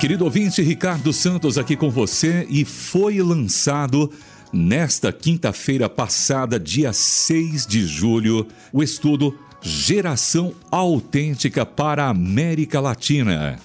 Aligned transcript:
Querido 0.00 0.24
ouvinte, 0.24 0.60
Ricardo 0.60 1.10
Santos 1.10 1.56
aqui 1.56 1.74
com 1.74 1.90
você 1.90 2.46
e 2.50 2.66
foi 2.66 3.22
lançado 3.22 4.12
nesta 4.52 5.10
quinta-feira 5.10 5.88
passada, 5.88 6.60
dia 6.60 6.92
6 6.92 7.66
de 7.66 7.86
julho, 7.86 8.46
o 8.74 8.82
estudo 8.82 9.34
Geração 9.62 10.52
Autêntica 10.70 11.64
para 11.64 12.04
a 12.04 12.10
América 12.10 12.78
Latina. 12.78 13.58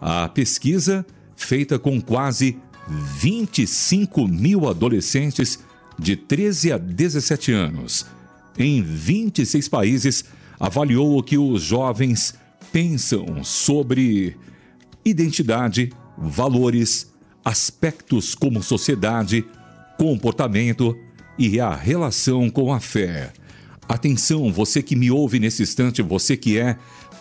A 0.00 0.28
pesquisa, 0.28 1.04
feita 1.34 1.80
com 1.80 2.00
quase 2.00 2.56
25 2.88 4.28
mil 4.28 4.68
adolescentes 4.68 5.58
de 5.98 6.14
13 6.14 6.72
a 6.72 6.78
17 6.78 7.50
anos, 7.50 8.06
em 8.56 8.80
26 8.80 9.68
países, 9.68 10.24
avaliou 10.60 11.18
o 11.18 11.22
que 11.24 11.36
os 11.36 11.60
jovens 11.60 12.34
pensam 12.72 13.42
sobre 13.42 14.36
identidade, 15.04 15.92
valores, 16.16 17.12
aspectos 17.44 18.34
como 18.34 18.62
sociedade, 18.62 19.44
comportamento 19.98 20.96
e 21.38 21.60
a 21.60 21.74
relação 21.74 22.48
com 22.48 22.72
a 22.72 22.80
fé. 22.80 23.32
Atenção, 23.88 24.52
você 24.52 24.82
que 24.82 24.94
me 24.94 25.10
ouve 25.10 25.38
nesse 25.38 25.62
instante, 25.62 26.02
você 26.02 26.36
que 26.36 26.58
é 26.58 26.76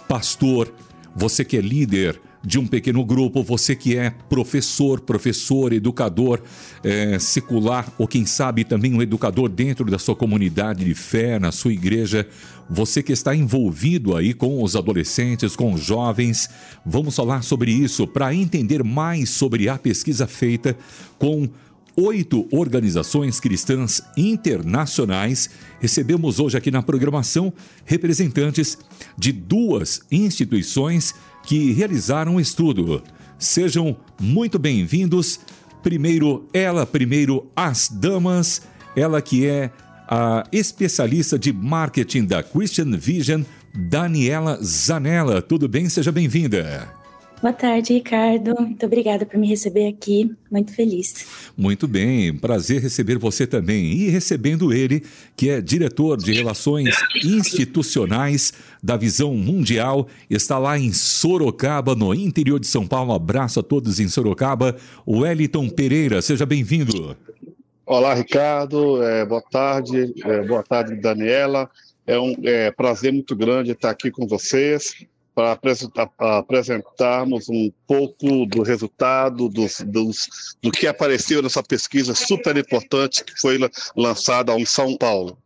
pastor, 0.08 0.73
você 1.16 1.44
que 1.44 1.58
é 1.58 1.62
líder, 1.62 2.20
de 2.44 2.58
um 2.58 2.66
pequeno 2.66 3.05
grupo, 3.05 3.44
você 3.44 3.75
que 3.75 3.95
é 3.95 4.09
professor, 4.27 5.00
professor, 5.00 5.73
educador 5.73 6.41
é, 6.84 7.20
secular, 7.20 7.91
ou 7.98 8.08
quem 8.08 8.25
sabe 8.25 8.63
também 8.63 8.94
um 8.94 9.02
educador 9.02 9.48
dentro 9.48 9.86
da 9.86 10.00
sua 10.00 10.16
comunidade 10.16 10.84
de 10.84 10.94
fé, 10.95 11.39
na 11.39 11.52
sua 11.52 11.72
igreja, 11.72 12.27
você 12.73 13.03
que 13.03 13.11
está 13.11 13.35
envolvido 13.35 14.16
aí 14.16 14.34
com 14.34 14.63
os 14.63 14.77
adolescentes, 14.77 15.57
com 15.57 15.73
os 15.73 15.81
jovens, 15.81 16.49
vamos 16.85 17.13
falar 17.13 17.41
sobre 17.41 17.70
isso 17.70 18.07
para 18.07 18.34
entender 18.34 18.81
mais 18.81 19.30
sobre 19.30 19.67
a 19.67 19.77
pesquisa 19.77 20.25
feita 20.25 20.77
com 21.20 21.50
oito 21.97 22.47
organizações 22.50 23.41
cristãs 23.41 24.02
internacionais. 24.16 25.50
Recebemos 25.81 26.39
hoje 26.39 26.58
aqui 26.58 26.72
na 26.72 26.81
programação 26.81 27.52
representantes 27.83 28.78
de 29.17 29.33
duas 29.33 30.00
instituições 30.09 31.13
que 31.44 31.73
realizaram 31.73 32.38
o 32.38 32.39
estudo. 32.39 33.03
Sejam 33.38 33.97
muito 34.17 34.58
bem-vindos. 34.58 35.41
Primeiro, 35.83 36.47
ela, 36.53 36.85
primeiro, 36.85 37.52
as 37.53 37.89
damas, 37.89 38.61
ela 38.95 39.22
que 39.22 39.45
é 39.45 39.72
a 40.12 40.44
especialista 40.52 41.40
de 41.40 41.54
marketing 41.54 42.26
da 42.26 42.44
Christian 42.44 42.98
Vision, 42.98 43.44
Daniela 43.73 44.59
Zanella. 44.62 45.42
Tudo 45.42 45.70
bem? 45.70 45.88
Seja 45.88 46.12
bem-vinda. 46.12 46.90
Boa 47.42 47.53
tarde, 47.53 47.94
Ricardo. 47.94 48.53
Muito 48.59 48.86
obrigada 48.86 49.26
por 49.26 49.40
me 49.40 49.48
receber 49.48 49.88
aqui. 49.88 50.30
Muito 50.52 50.76
feliz. 50.76 51.26
Muito 51.58 51.88
bem, 51.88 52.36
prazer 52.38 52.81
receber 52.81 53.18
você 53.18 53.48
também. 53.48 53.86
E 53.94 54.09
recebendo 54.09 54.73
ele, 54.73 55.02
que 55.36 55.50
é 55.50 55.62
diretor 55.62 56.18
de 56.18 56.34
Relações 56.34 56.94
Institucionais 57.23 58.53
da 58.84 58.98
Visão 58.98 59.34
Mundial, 59.34 60.08
está 60.30 60.59
lá 60.59 60.78
em 60.78 60.92
Sorocaba, 60.92 61.96
no 61.96 62.14
interior 62.14 62.59
de 62.59 62.68
São 62.68 62.86
Paulo. 62.86 63.14
Um 63.14 63.16
abraço 63.16 63.62
a 63.62 63.64
todos 63.64 64.00
em 64.02 64.09
Sorocaba. 64.09 64.75
Wellington 65.08 65.70
Pereira, 65.70 66.22
seja 66.22 66.46
bem-vindo. 66.46 67.16
Olá, 67.92 68.14
Ricardo. 68.14 69.03
É, 69.03 69.25
boa 69.25 69.42
tarde. 69.42 70.14
É, 70.23 70.47
boa 70.47 70.64
tarde, 70.64 70.95
Daniela. 70.95 71.70
É 72.08 72.17
um 72.17 72.34
é, 72.42 72.72
prazer 72.72 73.11
muito 73.11 73.36
grande 73.36 73.72
estar 73.72 73.89
aqui 73.89 74.09
com 74.09 74.25
vocês 74.25 75.06
para 75.36 75.59
apresentarmos 76.39 77.50
um 77.50 77.69
pouco 77.86 78.45
do 78.45 78.62
resultado 78.62 79.50
dos, 79.50 79.81
dos, 79.81 80.56
do 80.62 80.72
que 80.72 80.88
apareceu 80.88 81.42
nessa 81.42 81.62
pesquisa 81.62 82.16
super 82.16 82.56
importante 82.56 83.25
que 83.25 83.38
foi 83.38 83.59
lançada 83.94 84.58
em 84.58 84.66
São 84.66 84.95
Paulo. 84.95 85.38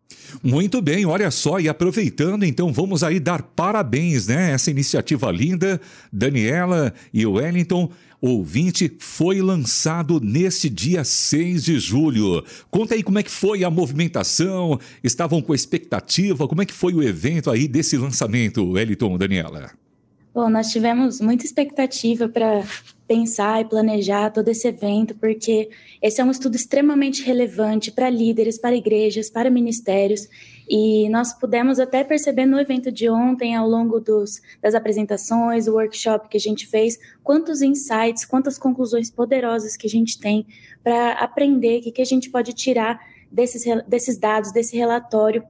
Muito 0.44 0.84
bem, 0.84 1.04
olha 1.06 1.32
só, 1.32 1.60
e 1.60 1.68
aproveitando, 1.68 2.46
então 2.46 2.72
vamos 2.72 3.04
aí 3.04 3.20
dar 3.20 3.42
parabéns, 3.42 4.28
né? 4.28 4.52
Essa 4.52 4.70
iniciativa 4.70 5.32
linda, 5.32 5.82
Daniela 6.14 6.94
e 7.12 7.26
Wellington. 7.26 7.92
Ouvinte 8.28 8.92
foi 8.98 9.40
lançado 9.40 10.20
nesse 10.20 10.68
dia 10.68 11.04
6 11.04 11.64
de 11.64 11.80
julho. 11.80 12.44
Conta 12.72 12.96
aí 12.96 13.04
como 13.04 13.20
é 13.20 13.24
que 13.24 13.30
foi 13.30 13.64
a 13.64 13.70
movimentação, 13.70 14.80
estavam 15.04 15.44
com 15.44 15.54
expectativa, 15.54 16.48
como 16.48 16.64
é 16.64 16.66
que 16.66 16.74
foi 16.74 16.96
o 16.96 17.04
evento 17.04 17.52
aí 17.52 17.68
desse 17.68 17.96
lançamento, 17.96 18.72
Wellington, 18.72 19.16
Daniela? 19.16 19.70
Bom, 20.34 20.50
nós 20.50 20.72
tivemos 20.72 21.22
muita 21.22 21.46
expectativa 21.46 22.28
para 22.28 22.64
pensar 23.08 23.62
e 23.62 23.66
planejar 23.66 24.32
todo 24.32 24.50
esse 24.50 24.68
evento, 24.68 25.14
porque 25.16 25.70
esse 26.02 26.20
é 26.20 26.24
um 26.24 26.32
estudo 26.32 26.56
extremamente 26.56 27.22
relevante 27.22 27.92
para 27.92 28.10
líderes, 28.10 28.58
para 28.58 28.76
igrejas, 28.76 29.30
para 29.30 29.52
ministérios, 29.52 30.28
e 30.70 31.08
nós 31.10 31.34
pudemos 31.34 31.80
até 31.80 32.04
perceber 32.04 32.46
no 32.46 32.60
evento 32.60 32.92
de 32.92 33.10
ontem, 33.10 33.56
ao 33.56 33.68
longo 33.68 34.00
dos, 34.00 34.42
das 34.62 34.74
apresentações, 34.74 35.66
do 35.66 35.74
workshop 35.74 36.28
que 36.28 36.38
a 36.38 36.40
gente 36.40 36.66
fez, 36.68 36.98
quantos 37.24 37.62
insights, 37.62 38.26
quantas 38.26 38.58
conclusões 38.58 39.12
poderosas 39.12 39.78
que 39.78 39.88
a 39.88 39.90
gente 39.90 40.20
tem 40.20 40.46
para 40.84 41.14
aprender, 41.14 41.80
o 41.80 41.82
que, 41.84 41.92
que 41.92 42.02
a 42.02 42.06
gente 42.06 42.30
pode 42.30 42.54
tirar 42.54 43.00
desses, 43.32 43.64
desses 43.88 44.18
dados, 44.18 44.52
desse 44.52 44.76
relatório, 44.76 45.44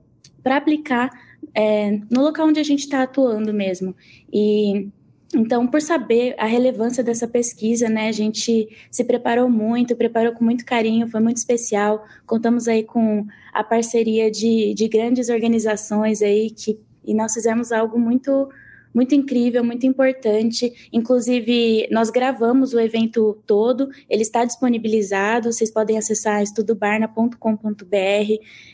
para 0.43 0.57
aplicar 0.57 1.09
é, 1.53 1.99
no 2.09 2.21
local 2.21 2.47
onde 2.47 2.59
a 2.59 2.63
gente 2.63 2.81
está 2.81 3.03
atuando 3.03 3.53
mesmo. 3.53 3.95
E 4.31 4.89
então, 5.33 5.67
por 5.67 5.81
saber 5.81 6.35
a 6.37 6.45
relevância 6.45 7.03
dessa 7.03 7.27
pesquisa, 7.27 7.89
né, 7.89 8.07
a 8.07 8.11
gente 8.11 8.69
se 8.91 9.03
preparou 9.03 9.49
muito, 9.49 9.95
preparou 9.95 10.33
com 10.33 10.43
muito 10.43 10.65
carinho, 10.65 11.07
foi 11.07 11.19
muito 11.19 11.37
especial. 11.37 12.05
Contamos 12.25 12.67
aí 12.67 12.83
com 12.83 13.25
a 13.53 13.63
parceria 13.63 14.29
de, 14.29 14.73
de 14.73 14.87
grandes 14.87 15.29
organizações 15.29 16.21
aí 16.21 16.51
que 16.51 16.79
e 17.07 17.13
nós 17.13 17.33
fizemos 17.33 17.71
algo 17.71 17.99
muito 17.99 18.49
muito 18.93 19.13
incrível, 19.13 19.61
muito 19.61 19.85
importante. 19.85 20.89
Inclusive, 20.93 21.85
nós 21.91 22.09
gravamos 22.09 22.73
o 22.73 22.79
evento 22.79 23.37
todo, 23.45 23.89
ele 24.09 24.21
está 24.21 24.45
disponibilizado, 24.45 25.51
vocês 25.51 25.69
podem 25.69 25.97
acessar 25.97 26.41
estudobarna.com.br, 26.41 27.35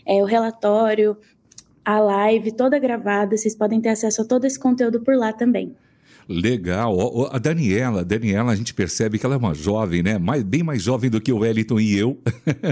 é, 0.06 0.22
o 0.22 0.26
relatório, 0.26 1.18
a 1.84 2.00
live 2.00 2.52
toda 2.52 2.78
gravada, 2.78 3.36
vocês 3.36 3.56
podem 3.56 3.82
ter 3.82 3.90
acesso 3.90 4.22
a 4.22 4.26
todo 4.26 4.46
esse 4.46 4.60
conteúdo 4.60 5.02
por 5.02 5.16
lá 5.16 5.34
também. 5.34 5.76
Legal. 6.28 7.30
A 7.34 7.38
Daniela, 7.38 8.04
Daniela, 8.04 8.52
a 8.52 8.56
gente 8.56 8.74
percebe 8.74 9.20
que 9.20 9.26
ela 9.26 9.36
é 9.36 9.38
uma 9.38 9.54
jovem, 9.54 10.04
né? 10.04 10.18
Mais, 10.18 10.44
bem 10.44 10.64
mais 10.64 10.82
jovem 10.82 11.10
do 11.10 11.20
que 11.20 11.32
o 11.32 11.40
Wellington 11.40 11.80
e 11.80 11.98
eu. 11.98 12.20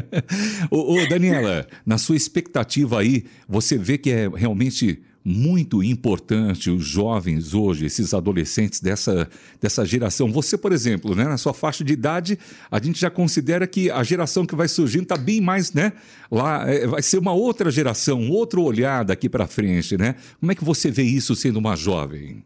ô, 0.70 0.96
ô, 0.96 1.08
Daniela, 1.08 1.68
na 1.86 1.98
sua 1.98 2.16
expectativa 2.16 3.00
aí, 3.00 3.26
você 3.48 3.78
vê 3.78 3.98
que 3.98 4.12
é 4.12 4.30
realmente 4.30 5.02
muito 5.24 5.84
importante 5.84 6.70
os 6.70 6.84
jovens 6.86 7.54
hoje, 7.54 7.86
esses 7.86 8.14
adolescentes 8.14 8.80
dessa, 8.80 9.30
dessa 9.62 9.86
geração. 9.86 10.32
Você, 10.32 10.58
por 10.58 10.72
exemplo, 10.72 11.14
né, 11.14 11.26
na 11.26 11.38
sua 11.38 11.54
faixa 11.54 11.84
de 11.84 11.94
idade, 11.94 12.40
a 12.72 12.82
gente 12.82 13.00
já 13.00 13.10
considera 13.10 13.68
que 13.68 13.92
a 13.92 14.02
geração 14.04 14.46
que 14.46 14.56
vai 14.56 14.68
surgindo 14.68 15.04
está 15.04 15.18
bem 15.18 15.42
mais, 15.42 15.74
né? 15.74 15.94
Lá 16.32 16.68
é, 16.68 16.88
vai 16.88 17.02
ser 17.02 17.18
uma 17.18 17.34
outra 17.34 17.70
geração, 17.70 18.20
um 18.20 18.32
outro 18.32 18.64
olhar 18.64 19.04
daqui 19.04 19.30
para 19.30 19.46
frente, 19.46 19.98
né? 19.98 20.16
Como 20.40 20.52
é 20.52 20.56
que 20.56 20.64
você 20.64 20.90
vê 20.90 21.04
isso 21.04 21.36
sendo 21.36 21.60
uma 21.60 21.76
jovem? 21.76 22.44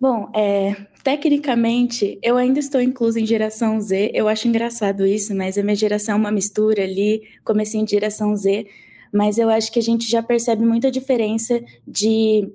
Bom, 0.00 0.30
é, 0.34 0.74
tecnicamente, 1.04 2.18
eu 2.22 2.36
ainda 2.36 2.58
estou 2.58 2.80
inclusa 2.80 3.20
em 3.20 3.26
geração 3.26 3.78
Z. 3.80 4.10
Eu 4.14 4.28
acho 4.28 4.48
engraçado 4.48 5.06
isso, 5.06 5.34
mas 5.34 5.58
a 5.58 5.62
minha 5.62 5.76
geração 5.76 6.14
é 6.14 6.18
uma 6.18 6.32
mistura 6.32 6.82
ali, 6.82 7.22
comecei 7.44 7.80
em 7.80 7.86
geração 7.86 8.34
Z 8.34 8.66
mas 9.12 9.38
eu 9.38 9.48
acho 9.48 9.72
que 9.72 9.78
a 9.78 9.82
gente 9.82 10.08
já 10.08 10.22
percebe 10.22 10.64
muita 10.64 10.90
diferença 10.90 11.60
de 11.86 12.48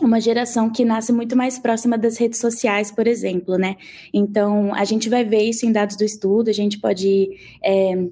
uma 0.00 0.20
geração 0.20 0.70
que 0.70 0.84
nasce 0.84 1.12
muito 1.12 1.36
mais 1.36 1.58
próxima 1.58 1.96
das 1.96 2.18
redes 2.18 2.38
sociais, 2.38 2.90
por 2.90 3.06
exemplo, 3.06 3.56
né? 3.56 3.76
Então, 4.12 4.74
a 4.74 4.84
gente 4.84 5.08
vai 5.08 5.24
ver 5.24 5.42
isso 5.42 5.64
em 5.64 5.72
dados 5.72 5.96
do 5.96 6.04
estudo, 6.04 6.50
a 6.50 6.52
gente 6.52 6.78
pode 6.78 7.30
é, 7.64 8.06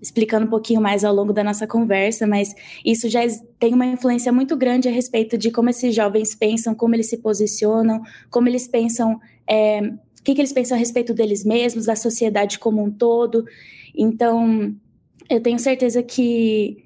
explicando 0.00 0.46
um 0.46 0.50
pouquinho 0.50 0.80
mais 0.80 1.04
ao 1.04 1.14
longo 1.14 1.32
da 1.32 1.44
nossa 1.44 1.66
conversa, 1.66 2.26
mas 2.26 2.54
isso 2.84 3.08
já 3.08 3.20
tem 3.58 3.74
uma 3.74 3.86
influência 3.86 4.32
muito 4.32 4.56
grande 4.56 4.88
a 4.88 4.92
respeito 4.92 5.36
de 5.36 5.50
como 5.50 5.70
esses 5.70 5.94
jovens 5.94 6.34
pensam, 6.34 6.74
como 6.74 6.94
eles 6.94 7.08
se 7.08 7.18
posicionam, 7.18 8.02
como 8.30 8.48
eles 8.48 8.66
pensam, 8.66 9.20
é, 9.48 9.80
o 9.80 10.22
que, 10.24 10.34
que 10.34 10.40
eles 10.40 10.52
pensam 10.52 10.76
a 10.76 10.78
respeito 10.78 11.14
deles 11.14 11.44
mesmos, 11.44 11.86
da 11.86 11.96
sociedade 11.96 12.58
como 12.58 12.82
um 12.82 12.90
todo. 12.90 13.44
Então, 13.94 14.74
eu 15.28 15.40
tenho 15.40 15.58
certeza 15.58 16.02
que 16.02 16.82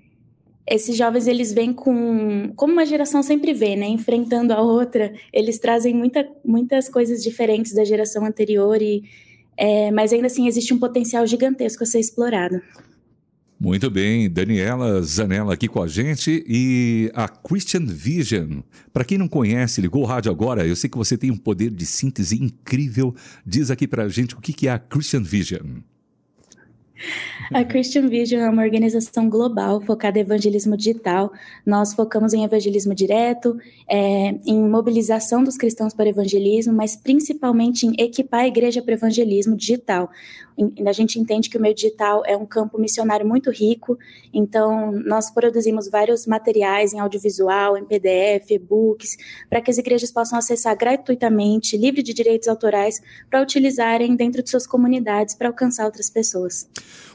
esses 0.67 0.96
jovens 0.96 1.26
eles 1.26 1.53
vêm 1.53 1.73
com 1.73 2.53
como 2.55 2.73
uma 2.73 2.87
geração 2.87 3.23
sempre 3.23 3.53
vê, 3.53 3.75
né, 3.75 3.88
enfrentando 3.88 4.53
a 4.53 4.62
outra, 4.62 5.12
eles 5.32 5.58
trazem 5.58 5.93
muita, 5.93 6.29
muitas 6.44 6.88
coisas 6.88 7.23
diferentes 7.23 7.75
da 7.75 7.85
geração 7.85 8.25
anterior 8.25 8.81
e 8.81 9.03
é, 9.56 9.91
mas 9.91 10.11
ainda 10.12 10.26
assim 10.26 10.46
existe 10.46 10.73
um 10.73 10.79
potencial 10.79 11.26
gigantesco 11.26 11.82
a 11.82 11.87
ser 11.87 12.00
explorado. 12.00 12.62
Muito 13.62 13.90
bem, 13.90 14.30
Daniela 14.30 15.02
Zanella 15.02 15.52
aqui 15.52 15.68
com 15.68 15.82
a 15.82 15.86
gente 15.86 16.42
e 16.48 17.12
a 17.14 17.28
Christian 17.28 17.84
Vision. 17.84 18.60
Para 18.90 19.04
quem 19.04 19.18
não 19.18 19.28
conhece, 19.28 19.82
ligou 19.82 20.02
o 20.02 20.06
rádio 20.06 20.32
agora, 20.32 20.66
eu 20.66 20.74
sei 20.74 20.88
que 20.88 20.96
você 20.96 21.14
tem 21.14 21.30
um 21.30 21.36
poder 21.36 21.68
de 21.68 21.84
síntese 21.84 22.42
incrível. 22.42 23.14
Diz 23.44 23.70
aqui 23.70 23.86
para 23.86 24.04
a 24.04 24.08
gente 24.08 24.34
o 24.34 24.40
que 24.40 24.66
é 24.66 24.70
a 24.70 24.78
Christian 24.78 25.22
Vision. 25.22 25.82
A 27.52 27.64
Christian 27.64 28.08
Vision 28.08 28.40
é 28.40 28.48
uma 28.48 28.62
organização 28.62 29.28
global 29.28 29.80
focada 29.80 30.18
em 30.18 30.22
evangelismo 30.22 30.76
digital. 30.76 31.32
Nós 31.64 31.94
focamos 31.94 32.32
em 32.32 32.44
evangelismo 32.44 32.94
direto, 32.94 33.58
é, 33.88 34.34
em 34.46 34.68
mobilização 34.68 35.42
dos 35.42 35.56
cristãos 35.56 35.94
para 35.94 36.08
evangelismo, 36.08 36.72
mas 36.72 36.94
principalmente 36.94 37.86
em 37.86 37.94
equipar 37.98 38.40
a 38.40 38.48
igreja 38.48 38.82
para 38.82 38.94
evangelismo 38.94 39.56
digital. 39.56 40.10
A 40.86 40.92
gente 40.92 41.18
entende 41.18 41.48
que 41.48 41.56
o 41.56 41.60
meio 41.60 41.74
digital 41.74 42.22
é 42.26 42.36
um 42.36 42.46
campo 42.46 42.78
missionário 42.78 43.26
muito 43.26 43.50
rico, 43.50 43.98
então 44.32 44.92
nós 44.92 45.30
produzimos 45.30 45.88
vários 45.88 46.26
materiais 46.26 46.92
em 46.92 46.98
audiovisual, 46.98 47.76
em 47.76 47.84
PDF, 47.84 48.50
e-books, 48.50 49.16
para 49.48 49.60
que 49.60 49.70
as 49.70 49.78
igrejas 49.78 50.10
possam 50.10 50.38
acessar 50.38 50.76
gratuitamente, 50.76 51.76
livre 51.76 52.02
de 52.02 52.12
direitos 52.12 52.48
autorais, 52.48 53.00
para 53.28 53.42
utilizarem 53.42 54.14
dentro 54.16 54.42
de 54.42 54.50
suas 54.50 54.66
comunidades 54.66 55.34
para 55.34 55.48
alcançar 55.48 55.84
outras 55.84 56.10
pessoas. 56.10 56.68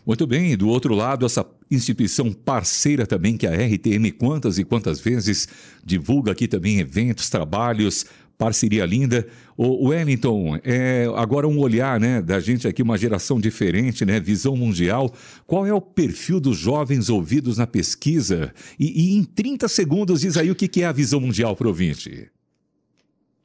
Muito 0.06 0.25
bem, 0.27 0.51
e 0.51 0.56
do 0.56 0.69
outro 0.69 0.94
lado, 0.94 1.25
essa 1.25 1.45
instituição 1.69 2.31
parceira 2.31 3.07
também, 3.07 3.38
que 3.38 3.47
é 3.47 3.50
a 3.50 3.68
RTM, 3.68 4.12
quantas 4.12 4.57
e 4.59 4.63
quantas 4.63 5.00
vezes 5.00 5.47
divulga 5.83 6.31
aqui 6.31 6.47
também 6.47 6.80
eventos, 6.80 7.30
trabalhos, 7.30 8.06
parceria 8.38 8.86
linda. 8.86 9.28
O 9.58 9.90
Wellington, 9.90 10.60
é 10.64 11.08
agora 11.16 11.48
um 11.48 11.60
olhar 11.60 12.00
né, 12.00 12.22
da 12.22 12.40
gente 12.40 12.68
aqui, 12.68 12.82
uma 12.82 12.98
geração 12.98 13.40
diferente, 13.40 14.06
né, 14.06 14.20
visão 14.20 14.56
mundial. 14.56 15.14
Qual 15.46 15.66
é 15.66 15.74
o 15.74 15.82
perfil 15.82 16.40
dos 16.40 16.58
jovens 16.58 17.10
ouvidos 17.10 17.58
na 17.58 17.68
pesquisa? 17.68 18.54
E, 18.80 19.14
e 19.14 19.18
em 19.18 19.24
30 19.24 19.68
segundos, 19.68 20.22
diz 20.22 20.38
aí 20.38 20.52
o 20.52 20.56
que 20.56 20.82
é 20.82 20.86
a 20.86 20.92
visão 20.92 21.20
mundial 21.20 21.56
para. 21.56 21.66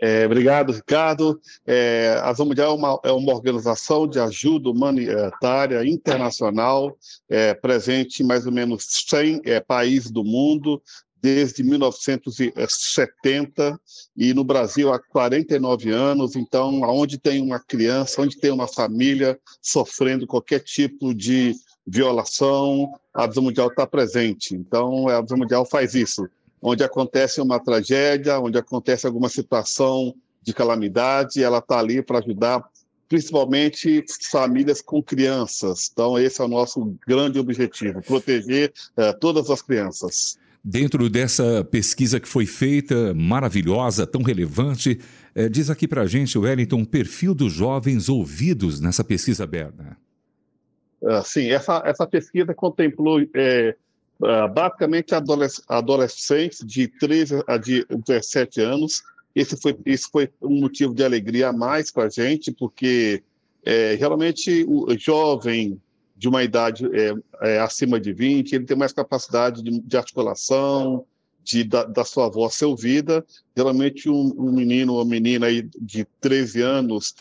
É, 0.02 0.24
obrigado, 0.24 0.72
Ricardo. 0.72 1.38
É, 1.66 2.18
a 2.22 2.30
Ação 2.30 2.46
Mundial 2.46 2.72
é 2.72 2.74
uma, 2.74 3.00
é 3.04 3.12
uma, 3.12 3.34
organização 3.34 4.08
de 4.08 4.18
ajuda 4.18 4.70
humanitária 4.70 5.86
internacional, 5.86 6.96
é, 7.28 7.52
presente 7.52 8.22
em 8.22 8.26
mais 8.26 8.46
ou 8.46 8.52
menos 8.52 8.86
100 8.88 9.42
é, 9.44 9.60
países 9.60 10.10
do 10.10 10.24
mundo, 10.24 10.82
desde 11.22 11.62
1970 11.62 13.78
e 14.16 14.32
no 14.32 14.44
Brasil 14.44 14.92
há 14.92 14.98
49 14.98 15.90
anos. 15.90 16.36
Então, 16.36 16.84
aonde 16.84 17.18
tem 17.18 17.42
uma 17.42 17.58
criança, 17.58 18.22
onde 18.22 18.38
tem 18.38 18.50
uma 18.50 18.66
família 18.66 19.38
sofrendo 19.60 20.26
qualquer 20.26 20.60
tipo 20.60 21.14
de 21.14 21.54
violação, 21.86 22.92
a 23.12 23.26
Visão 23.26 23.42
Mundial 23.42 23.68
está 23.68 23.86
presente. 23.86 24.54
Então, 24.54 25.08
a 25.08 25.20
Visão 25.20 25.38
Mundial 25.38 25.64
faz 25.64 25.94
isso 25.94 26.28
onde 26.62 26.84
acontece 26.84 27.40
uma 27.40 27.58
tragédia, 27.58 28.38
onde 28.38 28.58
acontece 28.58 29.06
alguma 29.06 29.28
situação 29.28 30.14
de 30.42 30.52
calamidade, 30.52 31.42
ela 31.42 31.58
está 31.58 31.78
ali 31.78 32.02
para 32.02 32.18
ajudar, 32.18 32.62
principalmente 33.08 34.04
famílias 34.30 34.80
com 34.80 35.02
crianças. 35.02 35.90
Então, 35.92 36.18
esse 36.18 36.40
é 36.40 36.44
o 36.44 36.48
nosso 36.48 36.94
grande 37.06 37.38
objetivo: 37.38 38.02
proteger 38.02 38.72
uh, 38.96 39.18
todas 39.18 39.50
as 39.50 39.62
crianças. 39.62 40.38
Dentro 40.62 41.08
dessa 41.08 41.64
pesquisa 41.64 42.20
que 42.20 42.28
foi 42.28 42.44
feita, 42.44 43.14
maravilhosa, 43.14 44.06
tão 44.06 44.22
relevante, 44.22 45.00
é, 45.34 45.48
diz 45.48 45.70
aqui 45.70 45.88
para 45.88 46.02
a 46.02 46.06
gente, 46.06 46.38
Wellington, 46.38 46.82
o 46.82 46.86
perfil 46.86 47.34
dos 47.34 47.52
jovens 47.52 48.10
ouvidos 48.10 48.78
nessa 48.78 49.02
pesquisa 49.02 49.44
aberta. 49.44 49.96
Uh, 51.00 51.22
sim, 51.24 51.50
essa, 51.50 51.82
essa 51.86 52.06
pesquisa 52.06 52.52
contemplou 52.52 53.20
é, 53.34 53.74
basicamente 54.52 55.14
adolescentes 55.66 56.60
de 56.66 56.88
13 56.88 57.42
a 57.46 57.56
de 57.56 57.86
17 58.06 58.60
anos. 58.60 59.02
Esse 59.34 59.56
foi, 59.56 59.74
esse 59.86 60.10
foi 60.10 60.28
um 60.42 60.60
motivo 60.60 60.92
de 60.92 61.02
alegria 61.02 61.48
a 61.48 61.52
mais 61.54 61.90
para 61.90 62.04
a 62.04 62.08
gente, 62.10 62.52
porque 62.52 63.22
é, 63.64 63.96
geralmente 63.96 64.64
o 64.68 64.94
jovem 64.98 65.80
de 66.20 66.28
uma 66.28 66.42
idade 66.42 66.84
é, 66.92 67.14
é, 67.40 67.60
acima 67.60 67.98
de 67.98 68.12
20, 68.12 68.52
ele 68.52 68.66
tem 68.66 68.76
mais 68.76 68.92
capacidade 68.92 69.62
de, 69.62 69.80
de 69.80 69.96
articulação, 69.96 71.06
de, 71.42 71.64
da, 71.64 71.84
da, 71.84 72.04
sua 72.04 72.28
voz 72.28 72.52
ser 72.56 72.66
ouvida. 72.66 73.24
Geralmente 73.56 74.06
um, 74.10 74.34
um 74.36 74.52
menino 74.52 74.92
ou 74.92 75.04
menina 75.06 75.46
de 75.80 76.06
13 76.20 76.60
anos 76.60 77.14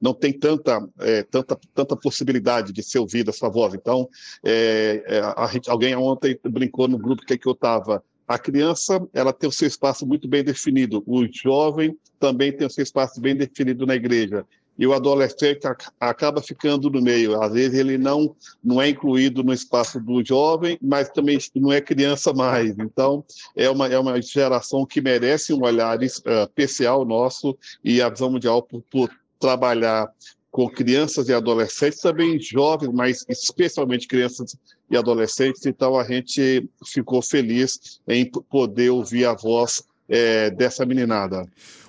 não 0.00 0.12
tem 0.12 0.32
tanta, 0.32 0.84
é, 0.98 1.22
tanta, 1.22 1.56
tanta 1.72 1.96
possibilidade 1.96 2.72
de 2.72 2.82
ser 2.82 2.98
ouvida 2.98 3.30
a 3.30 3.32
sua 3.32 3.48
voz. 3.48 3.72
Então, 3.72 4.08
é, 4.44 5.04
é, 5.06 5.20
a, 5.20 5.48
alguém 5.68 5.94
ontem 5.94 6.36
brincou 6.42 6.88
no 6.88 6.98
grupo 6.98 7.24
que, 7.24 7.38
que 7.38 7.46
eu 7.46 7.52
estava. 7.52 8.02
A 8.26 8.36
criança, 8.36 9.00
ela 9.12 9.32
tem 9.32 9.48
o 9.48 9.52
seu 9.52 9.68
espaço 9.68 10.04
muito 10.04 10.26
bem 10.26 10.42
definido. 10.42 11.04
O 11.06 11.24
jovem 11.32 11.96
também 12.18 12.50
tem 12.50 12.66
o 12.66 12.70
seu 12.70 12.82
espaço 12.82 13.20
bem 13.20 13.36
definido 13.36 13.86
na 13.86 13.94
igreja. 13.94 14.44
E 14.78 14.86
o 14.86 14.92
adolescente 14.92 15.66
acaba 16.00 16.42
ficando 16.42 16.90
no 16.90 17.00
meio. 17.00 17.40
Às 17.40 17.52
vezes 17.52 17.78
ele 17.78 17.96
não, 17.96 18.34
não 18.62 18.80
é 18.82 18.88
incluído 18.88 19.42
no 19.44 19.52
espaço 19.52 20.00
do 20.00 20.24
jovem, 20.24 20.78
mas 20.82 21.08
também 21.08 21.38
não 21.54 21.72
é 21.72 21.80
criança 21.80 22.32
mais. 22.32 22.76
Então, 22.78 23.24
é 23.56 23.70
uma, 23.70 23.86
é 23.86 23.98
uma 23.98 24.20
geração 24.20 24.84
que 24.84 25.00
merece 25.00 25.52
um 25.52 25.62
olhar 25.62 25.98
uh, 25.98 26.04
especial 26.04 27.04
nosso 27.04 27.56
e 27.84 28.02
a 28.02 28.08
visão 28.08 28.30
mundial 28.30 28.62
por, 28.62 28.82
por 28.90 29.10
trabalhar 29.38 30.08
com 30.54 30.68
crianças 30.68 31.28
e 31.28 31.34
adolescentes, 31.34 31.98
também 31.98 32.40
jovens, 32.40 32.92
mas 32.92 33.24
especialmente 33.28 34.06
crianças 34.06 34.56
e 34.88 34.96
adolescentes. 34.96 35.66
Então 35.66 35.98
a 35.98 36.04
gente 36.04 36.68
ficou 36.86 37.20
feliz 37.20 38.00
em 38.06 38.30
poder 38.30 38.90
ouvir 38.90 39.24
a 39.24 39.34
voz 39.34 39.82
é, 40.08 40.50
dessa 40.50 40.86
meninada. 40.86 41.44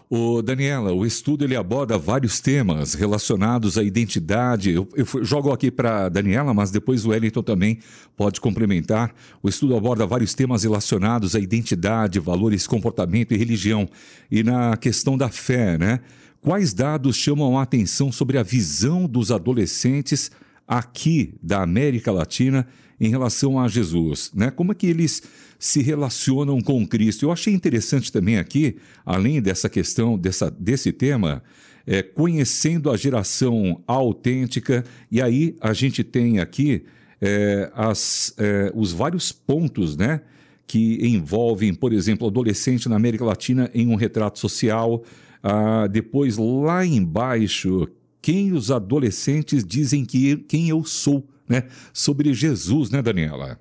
O 0.07 0.41
Daniela, 0.43 0.93
o 0.93 1.03
estudo 1.03 1.43
ele 1.43 1.55
aborda 1.55 1.97
vários 1.97 2.39
temas 2.39 2.93
relacionados 2.93 3.75
à 3.75 3.83
identidade. 3.83 4.71
Eu, 4.71 4.87
eu 4.95 5.05
jogo 5.23 5.51
aqui 5.51 5.71
para 5.71 6.09
Daniela, 6.09 6.53
mas 6.53 6.69
depois 6.69 7.05
o 7.05 7.09
Wellington 7.09 7.41
também 7.41 7.79
pode 8.15 8.39
complementar. 8.39 9.13
O 9.41 9.49
estudo 9.49 9.75
aborda 9.75 10.05
vários 10.05 10.35
temas 10.35 10.63
relacionados 10.63 11.35
à 11.35 11.39
identidade, 11.39 12.19
valores, 12.19 12.67
comportamento 12.67 13.33
e 13.33 13.37
religião. 13.37 13.89
E 14.29 14.43
na 14.43 14.77
questão 14.77 15.17
da 15.17 15.29
fé, 15.29 15.77
né? 15.77 15.99
Quais 16.39 16.75
dados 16.75 17.15
chamam 17.15 17.57
a 17.57 17.63
atenção 17.63 18.11
sobre 18.11 18.37
a 18.37 18.43
visão 18.43 19.07
dos 19.07 19.31
adolescentes 19.31 20.29
aqui 20.67 21.33
da 21.41 21.61
América 21.61 22.11
Latina 22.11 22.67
em 22.99 23.09
relação 23.09 23.59
a 23.59 23.67
Jesus? 23.67 24.31
Né? 24.33 24.51
Como 24.51 24.71
é 24.71 24.75
que 24.75 24.87
eles 24.87 25.23
se 25.59 25.81
relacionam 25.81 26.61
com 26.61 26.85
Cristo? 26.87 27.25
Eu 27.25 27.31
achei 27.31 27.53
interessante 27.53 28.11
também 28.11 28.37
aqui, 28.37 28.77
além 29.05 29.41
dessa 29.41 29.69
questão, 29.69 30.17
dessa, 30.17 30.49
desse 30.49 30.91
tema, 30.91 31.43
é, 31.85 32.01
conhecendo 32.01 32.89
a 32.89 32.97
geração 32.97 33.81
autêntica, 33.85 34.83
e 35.11 35.21
aí 35.21 35.55
a 35.61 35.73
gente 35.73 36.03
tem 36.03 36.39
aqui 36.39 36.83
é, 37.21 37.71
as, 37.73 38.33
é, 38.37 38.71
os 38.75 38.91
vários 38.91 39.31
pontos, 39.31 39.95
né? 39.95 40.21
Que 40.67 40.97
envolvem, 41.07 41.75
por 41.75 41.93
exemplo, 41.93 42.27
adolescente 42.27 42.89
na 42.89 42.95
América 42.95 43.23
Latina 43.23 43.69
em 43.73 43.87
um 43.87 43.95
retrato 43.95 44.39
social, 44.39 45.03
ah, 45.43 45.85
depois, 45.85 46.37
lá 46.37 46.83
embaixo, 46.83 47.87
quem 48.25 48.53
os 48.53 48.71
adolescentes 48.71 49.63
dizem 49.63 50.03
que 50.03 50.37
quem 50.47 50.67
eu 50.67 50.83
sou, 50.83 51.23
né? 51.47 51.67
Sobre 51.93 52.33
Jesus, 52.33 52.89
né, 52.89 52.99
Daniela? 52.99 53.59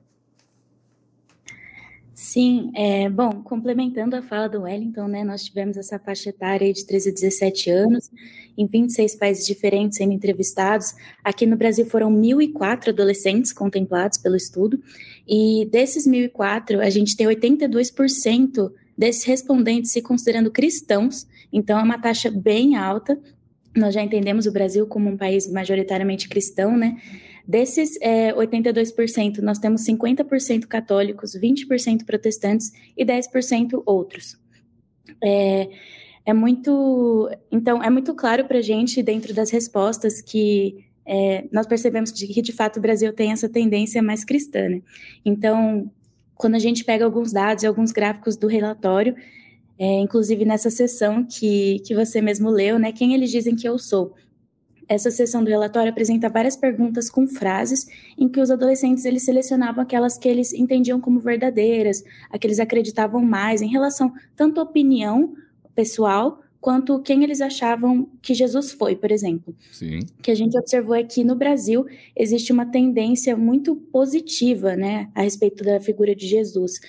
Sim, 2.14 2.72
é, 2.74 3.10
bom, 3.10 3.42
complementando 3.42 4.16
a 4.16 4.22
fala 4.22 4.48
do 4.48 4.62
Wellington, 4.62 5.06
né, 5.06 5.22
nós 5.22 5.44
tivemos 5.44 5.76
essa 5.76 5.98
faixa 5.98 6.30
etária 6.30 6.72
de 6.72 6.86
13 6.86 7.10
a 7.10 7.12
17 7.12 7.70
anos, 7.70 8.10
em 8.56 8.64
26 8.64 9.16
países 9.16 9.46
diferentes 9.46 9.98
sendo 9.98 10.14
entrevistados. 10.14 10.94
Aqui 11.22 11.44
no 11.44 11.58
Brasil 11.58 11.84
foram 11.84 12.10
1.004 12.10 12.88
adolescentes 12.88 13.52
contemplados 13.52 14.16
pelo 14.16 14.34
estudo, 14.34 14.82
e 15.28 15.68
desses 15.70 16.08
1.004, 16.08 16.80
a 16.80 16.88
gente 16.88 17.14
tem 17.14 17.26
82% 17.26 18.72
desses 18.96 19.24
respondentes 19.24 19.92
se 19.92 20.00
considerando 20.00 20.50
cristãos, 20.50 21.26
então 21.52 21.78
é 21.78 21.82
uma 21.82 22.00
taxa 22.00 22.30
bem 22.30 22.76
alta. 22.76 23.20
Nós 23.76 23.94
já 23.94 24.02
entendemos 24.02 24.46
o 24.46 24.52
Brasil 24.52 24.86
como 24.86 25.10
um 25.10 25.16
país 25.16 25.50
majoritariamente 25.50 26.28
cristão, 26.28 26.76
né? 26.76 26.96
Desses 27.46 27.98
é, 28.00 28.32
82%, 28.32 29.38
nós 29.38 29.58
temos 29.58 29.84
50% 29.84 30.66
católicos, 30.66 31.36
20% 31.36 32.04
protestantes 32.06 32.72
e 32.96 33.04
10% 33.04 33.82
outros. 33.84 34.38
É, 35.22 35.68
é 36.24 36.32
muito. 36.32 37.28
Então, 37.50 37.82
é 37.82 37.90
muito 37.90 38.14
claro 38.14 38.46
para 38.46 38.58
a 38.58 38.62
gente, 38.62 39.02
dentro 39.02 39.34
das 39.34 39.50
respostas, 39.50 40.22
que 40.22 40.86
é, 41.06 41.44
nós 41.52 41.66
percebemos 41.66 42.10
que, 42.10 42.40
de 42.40 42.52
fato, 42.52 42.78
o 42.78 42.80
Brasil 42.80 43.12
tem 43.12 43.32
essa 43.32 43.48
tendência 43.48 44.02
mais 44.02 44.24
cristã. 44.24 44.68
Né? 44.68 44.82
Então, 45.24 45.90
quando 46.34 46.54
a 46.54 46.58
gente 46.58 46.84
pega 46.84 47.04
alguns 47.04 47.32
dados 47.32 47.62
e 47.62 47.66
alguns 47.66 47.92
gráficos 47.92 48.36
do 48.36 48.46
relatório, 48.46 49.14
é, 49.78 50.00
inclusive 50.00 50.44
nessa 50.44 50.70
sessão 50.70 51.24
que, 51.24 51.80
que 51.80 51.94
você 51.94 52.20
mesmo 52.20 52.50
leu, 52.50 52.78
né, 52.78 52.92
quem 52.92 53.14
eles 53.14 53.30
dizem 53.30 53.56
que 53.56 53.68
eu 53.68 53.78
sou. 53.78 54.14
essa 54.88 55.10
seção 55.10 55.42
do 55.42 55.50
relatório 55.50 55.90
apresenta 55.90 56.28
várias 56.28 56.56
perguntas 56.56 57.08
com 57.08 57.26
frases 57.26 57.86
em 58.18 58.28
que 58.28 58.40
os 58.40 58.50
adolescentes 58.50 59.04
eles 59.04 59.24
selecionavam 59.24 59.82
aquelas 59.82 60.18
que 60.18 60.28
eles 60.28 60.52
entendiam 60.52 61.00
como 61.00 61.18
verdadeiras, 61.18 62.04
a 62.30 62.38
que 62.38 62.46
eles 62.46 62.60
acreditavam 62.60 63.22
mais 63.22 63.62
em 63.62 63.68
relação 63.68 64.12
tanto 64.36 64.60
à 64.60 64.62
opinião 64.62 65.34
pessoal 65.74 66.43
quanto 66.64 66.98
quem 67.00 67.22
eles 67.22 67.42
achavam 67.42 68.08
que 68.22 68.32
Jesus 68.32 68.72
foi, 68.72 68.96
por 68.96 69.12
exemplo. 69.12 69.54
Sim. 69.70 69.98
O 70.18 70.22
que 70.22 70.30
a 70.30 70.34
gente 70.34 70.58
observou 70.58 70.94
é 70.94 71.04
que 71.04 71.22
no 71.22 71.34
Brasil 71.34 71.84
existe 72.16 72.54
uma 72.54 72.64
tendência 72.64 73.36
muito 73.36 73.76
positiva, 73.76 74.74
né, 74.74 75.10
a 75.14 75.20
respeito 75.20 75.62
da 75.62 75.78
figura 75.78 76.16
de 76.16 76.26
Jesus. 76.26 76.80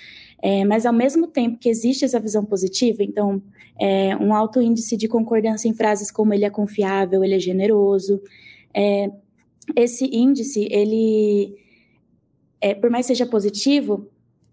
É, 0.42 0.64
mas 0.64 0.86
ao 0.86 0.94
mesmo 0.94 1.26
tempo 1.26 1.58
que 1.58 1.68
existe 1.68 2.06
essa 2.06 2.18
visão 2.18 2.42
positiva, 2.42 3.02
então 3.02 3.42
é, 3.78 4.16
um 4.16 4.32
alto 4.32 4.62
índice 4.62 4.96
de 4.96 5.06
concordância 5.08 5.68
em 5.68 5.74
frases 5.74 6.10
como 6.10 6.32
ele 6.32 6.46
é 6.46 6.50
confiável, 6.50 7.22
ele 7.22 7.34
é 7.34 7.38
generoso, 7.38 8.22
é, 8.72 9.10
esse 9.76 10.06
índice, 10.06 10.66
ele, 10.70 11.54
é, 12.62 12.74
por 12.74 12.88
mais 12.88 13.04
seja 13.04 13.26
positivo, 13.26 14.08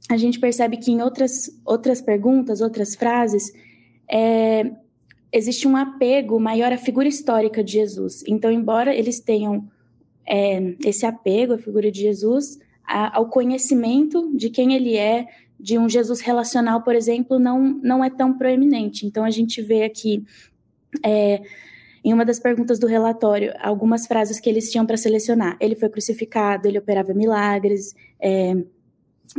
a 0.10 0.18
gente 0.18 0.38
percebe 0.38 0.76
que 0.76 0.92
em 0.92 1.02
outras, 1.02 1.50
outras 1.64 2.02
perguntas, 2.02 2.60
outras 2.60 2.94
frases, 2.94 3.54
é, 4.12 4.83
existe 5.34 5.68
um 5.68 5.76
apego 5.76 6.40
maior 6.40 6.72
à 6.72 6.78
figura 6.78 7.08
histórica 7.08 7.64
de 7.64 7.74
Jesus. 7.74 8.24
Então, 8.28 8.52
embora 8.52 8.96
eles 8.96 9.20
tenham 9.20 9.68
é, 10.28 10.76
esse 10.86 11.08
apego 11.08 11.54
à 11.54 11.58
figura 11.58 11.92
de 11.92 12.02
Jesus, 12.02 12.60
a, 12.86 13.18
ao 13.18 13.28
conhecimento 13.30 14.32
de 14.38 14.52
quem 14.52 14.76
ele 14.76 14.96
é, 14.96 15.26
de 15.60 15.80
um 15.80 15.90
Jesus 15.90 16.22
relacional, 16.22 16.84
por 16.84 16.94
exemplo, 16.94 17.40
não, 17.40 17.60
não 17.82 18.04
é 18.04 18.12
tão 18.12 18.38
proeminente. 18.38 19.08
Então, 19.08 19.24
a 19.24 19.32
gente 19.32 19.60
vê 19.62 19.84
aqui, 19.84 20.24
é, 21.04 21.42
em 22.04 22.14
uma 22.14 22.24
das 22.26 22.40
perguntas 22.40 22.78
do 22.78 22.86
relatório, 22.86 23.54
algumas 23.60 24.06
frases 24.06 24.40
que 24.40 24.50
eles 24.50 24.70
tinham 24.70 24.86
para 24.86 24.98
selecionar. 24.98 25.58
Ele 25.60 25.74
foi 25.74 25.90
crucificado, 25.90 26.68
ele 26.68 26.78
operava 26.78 27.14
milagres, 27.14 27.96
é, 28.20 28.56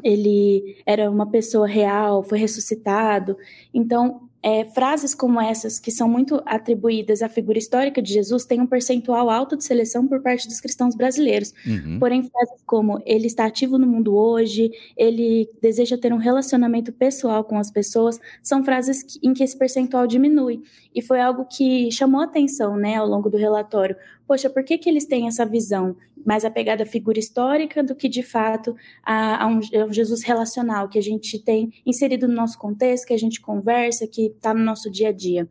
ele 0.03 0.83
era 0.85 1.09
uma 1.09 1.31
pessoa 1.31 1.69
real, 1.69 2.25
foi 2.25 2.39
ressuscitado. 2.39 3.37
Então, 3.73 4.29
é, 4.45 4.63
frases 4.67 5.15
como 5.15 5.41
essas, 5.41 5.81
que 5.81 5.91
são 5.91 6.07
muito 6.07 6.43
atribuídas 6.45 7.23
à 7.23 7.31
figura 7.31 7.57
histórica 7.57 8.03
de 8.03 8.13
Jesus, 8.13 8.45
têm 8.45 8.61
um 8.61 8.67
percentual 8.67 9.31
alto 9.31 9.57
de 9.57 9.65
seleção 9.65 10.07
por 10.07 10.21
parte 10.21 10.47
dos 10.47 10.61
cristãos 10.61 10.95
brasileiros. 10.95 11.55
Uhum. 11.67 11.99
Porém, 11.99 12.23
frases 12.23 12.63
como 12.67 13.01
ele 13.07 13.27
está 13.27 13.47
ativo 13.47 13.79
no 13.79 13.87
mundo 13.87 14.15
hoje, 14.15 14.71
ele 14.99 15.49
deseja 15.63 15.97
ter 15.97 16.13
um 16.13 16.19
relacionamento 16.19 16.93
pessoal 16.93 17.43
com 17.43 17.57
as 17.57 17.71
pessoas, 17.71 18.21
são 18.43 18.63
frases 18.63 19.03
que, 19.03 19.19
em 19.27 19.33
que 19.33 19.43
esse 19.43 19.57
percentual 19.57 20.07
diminui. 20.07 20.61
E 20.95 21.01
foi 21.01 21.21
algo 21.21 21.47
que 21.47 21.91
chamou 21.91 22.21
atenção 22.21 22.77
né, 22.77 22.97
ao 22.97 23.09
longo 23.09 23.31
do 23.31 23.39
relatório. 23.39 23.97
Poxa, 24.27 24.49
por 24.49 24.65
que, 24.65 24.79
que 24.79 24.89
eles 24.89 25.05
têm 25.05 25.29
essa 25.29 25.45
visão 25.45 25.97
mais 26.25 26.45
apegada 26.45 26.83
à 26.83 26.87
figura 26.87 27.19
histórica 27.19 27.83
do 27.83 27.95
que, 27.95 28.09
de 28.09 28.23
fato, 28.23 28.75
a, 29.03 29.45
a, 29.45 29.47
um, 29.47 29.61
a 29.61 29.85
um 29.85 29.93
Jesus 29.93 30.23
relacional 30.23 30.89
que 30.89 30.99
a 30.99 31.03
gente 31.03 31.39
tem 31.39 31.73
inserido 31.85 32.27
no 32.27 32.35
nosso 32.35 32.59
contexto, 32.59 33.07
que 33.07 33.15
a 33.15 33.19
gente 33.19 33.41
conversa, 33.41 34.07
que 34.07 34.27
está 34.27 34.55
no 34.55 34.65
nosso 34.65 34.91
dia 34.91 35.11
a 35.11 35.13
dia. 35.13 35.49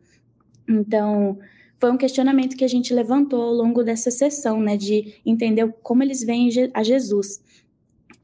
Então, 0.68 1.38
foi 1.78 1.92
um 1.92 1.96
questionamento 1.96 2.56
que 2.56 2.64
a 2.64 2.68
gente 2.68 2.94
levantou 2.94 3.42
ao 3.42 3.52
longo 3.52 3.84
dessa 3.84 4.10
sessão, 4.10 4.60
né, 4.60 4.76
de 4.76 5.20
entender 5.24 5.72
como 5.82 6.02
eles 6.02 6.24
veem 6.24 6.48
a 6.72 6.82
Jesus. 6.82 7.42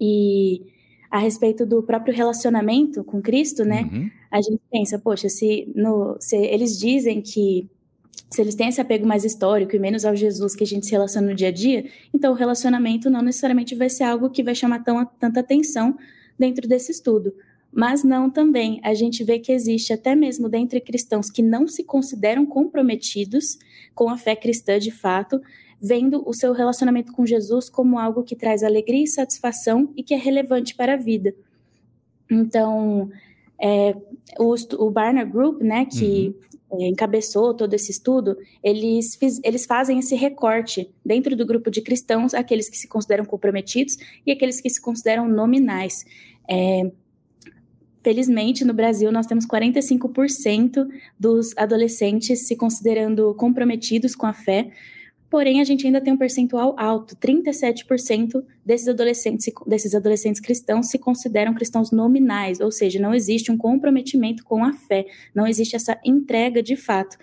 E 0.00 0.62
a 1.10 1.18
respeito 1.18 1.66
do 1.66 1.82
próprio 1.82 2.14
relacionamento 2.14 3.04
com 3.04 3.20
Cristo, 3.20 3.64
né, 3.64 3.82
uhum. 3.92 4.10
a 4.30 4.40
gente 4.40 4.60
pensa, 4.70 4.98
poxa, 4.98 5.28
se, 5.28 5.70
no, 5.76 6.16
se 6.18 6.36
eles 6.36 6.78
dizem 6.78 7.20
que 7.20 7.68
se 8.30 8.40
eles 8.40 8.54
têm 8.54 8.68
esse 8.68 8.80
apego 8.80 9.06
mais 9.06 9.24
histórico 9.24 9.74
e 9.74 9.78
menos 9.78 10.04
ao 10.04 10.14
Jesus 10.14 10.54
que 10.54 10.62
a 10.62 10.66
gente 10.66 10.86
se 10.86 10.92
relaciona 10.92 11.28
no 11.28 11.34
dia 11.34 11.48
a 11.48 11.52
dia, 11.52 11.86
então 12.14 12.32
o 12.32 12.36
relacionamento 12.36 13.10
não 13.10 13.22
necessariamente 13.22 13.74
vai 13.74 13.90
ser 13.90 14.04
algo 14.04 14.30
que 14.30 14.42
vai 14.42 14.54
chamar 14.54 14.84
tão, 14.84 15.04
tanta 15.18 15.40
atenção 15.40 15.96
dentro 16.38 16.68
desse 16.68 16.92
estudo. 16.92 17.34
Mas 17.72 18.02
não 18.02 18.30
também. 18.30 18.80
A 18.82 18.94
gente 18.94 19.22
vê 19.24 19.38
que 19.38 19.52
existe 19.52 19.92
até 19.92 20.14
mesmo 20.14 20.48
dentre 20.48 20.80
cristãos 20.80 21.30
que 21.30 21.42
não 21.42 21.66
se 21.66 21.84
consideram 21.84 22.46
comprometidos 22.46 23.58
com 23.94 24.08
a 24.08 24.16
fé 24.16 24.34
cristã 24.34 24.78
de 24.78 24.90
fato, 24.90 25.40
vendo 25.80 26.22
o 26.28 26.32
seu 26.32 26.52
relacionamento 26.52 27.12
com 27.12 27.26
Jesus 27.26 27.68
como 27.68 27.98
algo 27.98 28.22
que 28.22 28.36
traz 28.36 28.62
alegria 28.62 29.04
e 29.04 29.08
satisfação 29.08 29.92
e 29.96 30.02
que 30.02 30.14
é 30.14 30.16
relevante 30.16 30.74
para 30.74 30.94
a 30.94 30.96
vida. 30.96 31.34
Então, 32.30 33.10
é, 33.60 33.96
o, 34.38 34.54
o 34.78 34.90
Barna 34.90 35.24
Group, 35.24 35.62
né, 35.62 35.84
que 35.84 36.28
uhum. 36.28 36.49
É, 36.72 36.86
encabeçou 36.86 37.54
todo 37.54 37.74
esse 37.74 37.90
estudo, 37.90 38.36
eles, 38.62 39.16
fiz, 39.16 39.40
eles 39.42 39.66
fazem 39.66 39.98
esse 39.98 40.14
recorte 40.14 40.90
dentro 41.04 41.36
do 41.36 41.46
grupo 41.46 41.70
de 41.70 41.80
cristãos, 41.80 42.34
aqueles 42.34 42.68
que 42.68 42.76
se 42.76 42.88
consideram 42.88 43.24
comprometidos 43.24 43.96
e 44.26 44.30
aqueles 44.30 44.60
que 44.60 44.70
se 44.70 44.80
consideram 44.80 45.28
nominais. 45.28 46.04
É, 46.48 46.90
Felizmente, 48.02 48.64
no 48.64 48.72
Brasil, 48.72 49.12
nós 49.12 49.26
temos 49.26 49.46
45% 49.46 50.88
dos 51.18 51.54
adolescentes 51.54 52.46
se 52.46 52.56
considerando 52.56 53.34
comprometidos 53.34 54.14
com 54.14 54.24
a 54.24 54.32
fé, 54.32 54.70
porém, 55.30 55.60
a 55.60 55.64
gente 55.64 55.86
ainda 55.86 56.00
tem 56.00 56.12
um 56.12 56.18
percentual 56.18 56.74
alto: 56.78 57.16
37% 57.16 58.44
desses 58.66 58.88
adolescentes, 58.88 59.52
desses 59.66 59.94
adolescentes 59.94 60.40
cristãos 60.40 60.88
se 60.88 60.98
consideram 60.98 61.54
cristãos 61.54 61.90
nominais, 61.90 62.60
ou 62.60 62.70
seja, 62.70 63.00
não 63.00 63.14
existe 63.14 63.50
um 63.50 63.56
comprometimento 63.56 64.44
com 64.44 64.64
a 64.64 64.72
fé, 64.72 65.06
não 65.34 65.46
existe 65.46 65.76
essa 65.76 65.98
entrega 66.04 66.62
de 66.62 66.76
fato. 66.76 67.16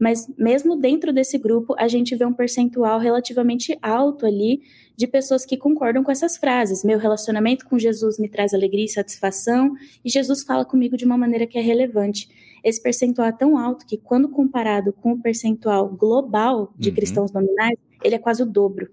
Mas 0.00 0.26
mesmo 0.38 0.76
dentro 0.76 1.12
desse 1.12 1.36
grupo, 1.36 1.74
a 1.78 1.86
gente 1.86 2.16
vê 2.16 2.24
um 2.24 2.32
percentual 2.32 2.98
relativamente 2.98 3.76
alto 3.82 4.24
ali 4.24 4.62
de 4.96 5.06
pessoas 5.06 5.44
que 5.44 5.58
concordam 5.58 6.02
com 6.02 6.10
essas 6.10 6.38
frases. 6.38 6.82
Meu 6.82 6.98
relacionamento 6.98 7.66
com 7.66 7.78
Jesus 7.78 8.18
me 8.18 8.28
traz 8.28 8.54
alegria 8.54 8.86
e 8.86 8.88
satisfação, 8.88 9.74
e 10.02 10.08
Jesus 10.08 10.42
fala 10.42 10.64
comigo 10.64 10.96
de 10.96 11.04
uma 11.04 11.18
maneira 11.18 11.46
que 11.46 11.58
é 11.58 11.60
relevante. 11.60 12.28
Esse 12.62 12.82
percentual 12.82 13.28
é 13.28 13.32
tão 13.32 13.56
alto 13.56 13.86
que, 13.86 13.96
quando 13.96 14.28
comparado 14.28 14.92
com 14.92 15.12
o 15.12 15.20
percentual 15.20 15.88
global 15.88 16.72
de 16.76 16.88
uhum. 16.88 16.94
cristãos 16.94 17.32
nominais, 17.32 17.76
ele 18.02 18.14
é 18.14 18.18
quase 18.18 18.42
o 18.42 18.46
dobro. 18.46 18.88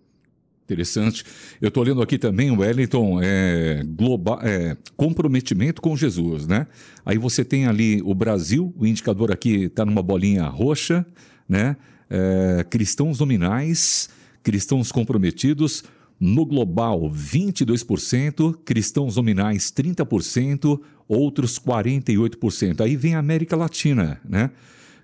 Interessante. 0.68 1.24
Eu 1.62 1.70
estou 1.70 1.82
lendo 1.82 2.02
aqui 2.02 2.18
também, 2.18 2.52
Wellington, 2.52 3.22
é, 3.24 3.84
global, 3.86 4.40
é, 4.44 4.76
comprometimento 4.98 5.82
com 5.82 5.96
Jesus, 5.96 6.46
né? 6.46 6.68
Aí 7.06 7.18
você 7.18 7.46
tem 7.46 7.68
ali 7.68 8.02
o 8.02 8.14
Brasil, 8.14 8.74
o 8.78 8.86
indicador 8.86 9.32
aqui 9.32 9.64
está 9.64 9.86
numa 9.86 10.04
bolinha 10.04 10.44
roxa, 10.44 11.06
né? 11.48 11.78
É, 12.10 12.66
cristãos 12.70 13.20
nominais, 13.20 14.10
cristãos 14.44 14.92
comprometidos, 14.92 15.86
no 16.20 16.46
global, 16.46 17.10
22%, 17.12 18.58
cristãos 18.66 19.16
nominais 19.16 19.72
30%, 19.72 20.80
outros 21.08 21.58
48%. 21.60 22.82
Aí 22.82 22.96
vem 22.96 23.14
a 23.16 23.20
América 23.20 23.56
Latina, 23.56 24.20
né? 24.28 24.50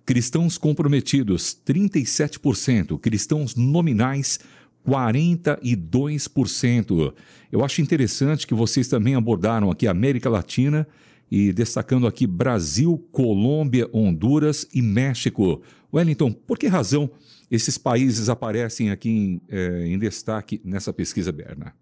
Cristãos 0.05 0.57
comprometidos, 0.57 1.57
37%, 1.65 2.99
cristãos 2.99 3.55
nominais 3.55 4.39
42%. 4.85 7.13
Eu 7.51 7.63
acho 7.63 7.81
interessante 7.81 8.45
que 8.45 8.53
vocês 8.53 8.87
também 8.87 9.15
abordaram 9.15 9.71
aqui 9.71 9.87
a 9.87 9.91
América 9.91 10.29
Latina 10.29 10.87
e 11.33 11.51
destacando 11.51 12.05
aqui 12.05 12.27
Brasil, 12.27 13.03
Colômbia, 13.11 13.89
Honduras 13.91 14.67
e 14.71 14.83
México. 14.83 15.63
Wellington, 15.91 16.31
por 16.31 16.59
que 16.59 16.67
razão 16.67 17.09
esses 17.49 17.75
países 17.75 18.29
aparecem 18.29 18.91
aqui 18.91 19.09
em, 19.09 19.41
é, 19.49 19.87
em 19.87 19.97
destaque 19.97 20.61
nessa 20.63 20.93
pesquisa, 20.93 21.31
Berna? 21.31 21.73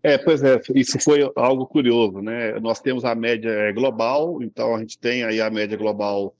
É, 0.00 0.16
pois 0.16 0.44
é, 0.44 0.60
isso 0.76 0.96
foi 1.00 1.28
algo 1.34 1.66
curioso, 1.66 2.22
né? 2.22 2.56
Nós 2.60 2.80
temos 2.80 3.04
a 3.04 3.16
média 3.16 3.50
é, 3.50 3.72
global, 3.72 4.40
então 4.44 4.76
a 4.76 4.78
gente 4.78 4.96
tem 4.96 5.24
aí 5.24 5.40
a 5.40 5.50
média 5.50 5.76
global 5.76 6.32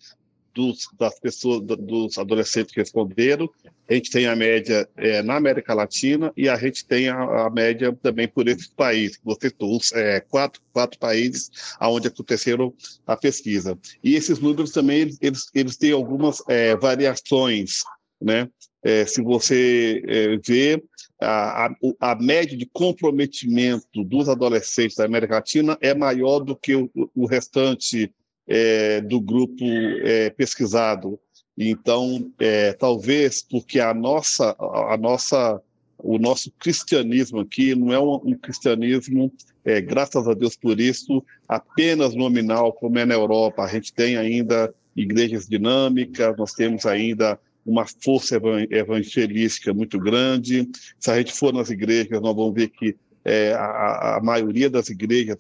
dos, 0.60 0.88
das 0.98 1.18
pessoas, 1.18 1.62
dos 1.62 2.18
adolescentes 2.18 2.74
que 2.74 2.80
responderam, 2.80 3.48
a 3.88 3.94
gente 3.94 4.10
tem 4.10 4.26
a 4.26 4.36
média 4.36 4.86
é, 4.96 5.22
na 5.22 5.36
América 5.36 5.72
Latina 5.72 6.32
e 6.36 6.48
a 6.48 6.56
gente 6.56 6.84
tem 6.84 7.08
a, 7.08 7.46
a 7.46 7.50
média 7.50 7.96
também 8.02 8.28
por 8.28 8.46
esses 8.46 8.68
países, 8.68 9.18
você 9.24 9.50
os 9.58 9.92
é, 9.92 10.20
quatro, 10.20 10.60
quatro 10.72 10.98
países 10.98 11.50
onde 11.80 12.08
aconteceram 12.08 12.74
a 13.06 13.16
pesquisa. 13.16 13.78
E 14.04 14.14
esses 14.14 14.38
números 14.38 14.70
também, 14.70 15.16
eles, 15.20 15.50
eles 15.54 15.76
têm 15.76 15.92
algumas 15.92 16.42
é, 16.46 16.76
variações 16.76 17.80
né? 18.20 18.48
É, 18.82 19.06
se 19.06 19.22
você 19.22 20.02
é, 20.06 20.36
vê 20.36 20.82
a, 21.20 21.66
a, 21.66 21.74
a, 22.00 22.14
média 22.14 22.56
de 22.56 22.66
comprometimento 22.66 24.04
dos 24.04 24.28
adolescentes 24.28 24.96
da 24.96 25.04
América 25.04 25.36
Latina 25.36 25.76
é 25.80 25.94
maior 25.94 26.40
do 26.40 26.56
que 26.56 26.74
o, 26.74 26.90
o 27.14 27.26
restante 27.26 28.12
é, 28.50 29.00
do 29.00 29.20
grupo 29.20 29.64
é, 30.02 30.28
pesquisado. 30.30 31.18
Então, 31.56 32.30
é, 32.40 32.72
talvez 32.72 33.42
porque 33.42 33.78
a 33.78 33.94
nossa, 33.94 34.56
a 34.58 34.96
nossa, 34.96 35.60
o 35.98 36.18
nosso 36.18 36.50
cristianismo 36.58 37.40
aqui 37.40 37.76
não 37.76 37.92
é 37.92 38.00
um, 38.00 38.14
um 38.24 38.34
cristianismo, 38.34 39.32
é, 39.64 39.80
graças 39.80 40.26
a 40.26 40.34
Deus 40.34 40.56
por 40.56 40.80
isso, 40.80 41.24
apenas 41.48 42.14
nominal, 42.14 42.72
como 42.72 42.98
é 42.98 43.04
na 43.04 43.14
Europa. 43.14 43.62
A 43.62 43.68
gente 43.68 43.92
tem 43.92 44.16
ainda 44.16 44.74
igrejas 44.96 45.46
dinâmicas, 45.46 46.36
nós 46.36 46.52
temos 46.52 46.86
ainda 46.86 47.38
uma 47.64 47.86
força 48.02 48.40
evangelística 48.70 49.72
muito 49.72 49.98
grande. 49.98 50.68
Se 50.98 51.10
a 51.10 51.18
gente 51.18 51.32
for 51.32 51.52
nas 51.52 51.70
igrejas, 51.70 52.20
nós 52.20 52.34
vamos 52.34 52.54
ver 52.54 52.68
que 52.68 52.96
é, 53.24 53.52
a, 53.52 54.16
a, 54.16 54.20
maioria 54.22 54.70
das 54.70 54.88
igrejas, 54.88 55.36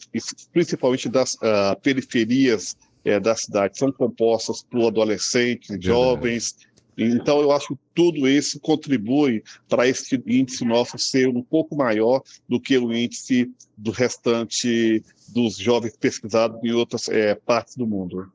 principalmente 0.52 1.08
das 1.08 1.34
uh, 1.36 1.80
periferias 1.82 2.76
é, 3.04 3.18
da 3.18 3.34
cidade, 3.34 3.78
são 3.78 3.90
compostas 3.92 4.62
por 4.62 4.88
adolescentes, 4.88 5.76
jovens. 5.80 6.56
Então, 6.96 7.40
eu 7.40 7.50
acho 7.50 7.68
que 7.68 7.80
tudo 7.94 8.28
isso 8.28 8.60
contribui 8.60 9.42
para 9.68 9.88
esse 9.88 10.22
índice 10.26 10.64
nosso 10.64 10.98
ser 10.98 11.28
um 11.28 11.42
pouco 11.42 11.74
maior 11.74 12.22
do 12.48 12.60
que 12.60 12.76
o 12.76 12.92
índice 12.92 13.50
do 13.76 13.90
restante 13.90 15.02
dos 15.28 15.56
jovens 15.56 15.96
pesquisados 15.96 16.62
em 16.62 16.72
outras 16.72 17.08
é, 17.08 17.34
partes 17.34 17.76
do 17.76 17.86
mundo. 17.86 18.30